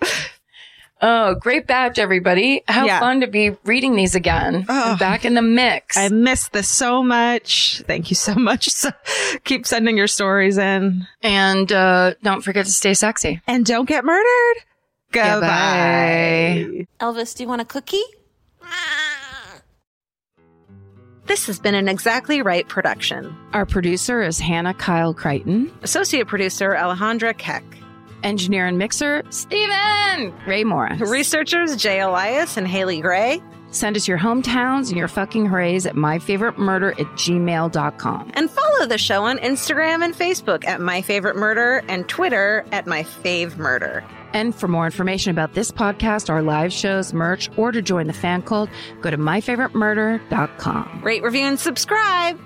oh, 1.03 1.35
great 1.35 1.67
batch, 1.67 1.99
everybody. 1.99 2.63
How 2.69 2.87
yeah. 2.87 3.01
fun 3.01 3.21
to 3.21 3.27
be 3.27 3.57
reading 3.65 3.97
these 3.97 4.15
again. 4.15 4.67
Oh, 4.69 4.97
back 4.97 5.25
in 5.25 5.35
the 5.35 5.43
mix. 5.43 5.97
I 5.97 6.09
missed 6.09 6.53
this 6.53 6.69
so 6.69 7.03
much. 7.03 7.83
Thank 7.87 8.11
you 8.11 8.17
so 8.17 8.35
much. 8.35 8.69
So 8.69 8.91
keep 9.45 9.67
sending 9.67 9.97
your 9.97 10.09
stories 10.09 10.59
in. 10.59 11.07
And 11.23 11.71
uh, 11.73 12.15
don't 12.23 12.43
forget 12.43 12.67
to 12.67 12.73
stay 12.73 12.95
sexy. 12.95 13.41
And 13.47 13.65
don't 13.67 13.89
get 13.89 14.05
murdered. 14.05 14.65
Goodbye. 15.13 16.87
Elvis, 17.01 17.37
do 17.37 17.43
you 17.43 17.49
want 17.49 17.61
a 17.61 17.67
cookie? 17.67 18.03
This 21.33 21.47
has 21.47 21.59
been 21.59 21.75
an 21.75 21.89
Exactly 21.89 22.43
Right 22.43 22.69
production. 22.69 23.35
Our 23.55 23.65
producer 23.65 24.21
is 24.21 24.39
Hannah 24.39 24.75
Kyle 24.75 25.15
Crichton. 25.15 25.73
Associate 25.81 26.29
producer 26.29 26.75
Alejandra 26.75 27.35
Keck. 27.39 27.65
Engineer 28.23 28.67
and 28.67 28.77
mixer, 28.77 29.23
Stephen 29.31 30.35
Ray 30.47 30.63
Morris. 30.63 31.01
Researchers, 31.01 31.75
Jay 31.77 32.01
Elias 32.01 32.59
and 32.59 32.69
Haley 32.69 33.01
Gray. 33.01 33.43
Send 33.71 33.97
us 33.97 34.07
your 34.07 34.19
hometowns 34.19 34.89
and 34.89 34.99
your 34.99 35.09
fucking 35.09 35.47
hoorays 35.47 35.87
at 35.87 35.95
myfavoritemurder 35.95 37.01
at 37.01 37.07
gmail.com. 37.17 38.31
And 38.35 38.51
follow 38.51 38.85
the 38.85 38.99
show 38.99 39.25
on 39.25 39.39
Instagram 39.39 40.05
and 40.05 40.15
Facebook 40.15 40.67
at 40.67 40.83
My 40.83 41.01
Favorite 41.01 41.37
Murder 41.37 41.83
and 41.89 42.07
Twitter 42.11 42.67
at 42.73 42.87
My 42.87 43.05
Fave 43.05 43.57
Murder. 43.57 44.05
And 44.33 44.55
for 44.55 44.69
more 44.69 44.87
information 44.87 45.31
about 45.31 45.55
this 45.55 45.71
podcast, 45.71 46.31
our 46.31 46.43
live 46.43 46.73
shows, 46.73 47.13
merch, 47.13 47.51
or 47.57 47.73
to 47.73 47.83
join 47.83 48.07
the 48.07 48.13
fan 48.13 48.43
cult, 48.43 48.71
go 49.01 49.11
to 49.11 49.19
myfavoritemurder.com. 49.19 51.01
Rate, 51.03 51.23
review, 51.23 51.43
and 51.43 51.59
subscribe. 51.61 52.41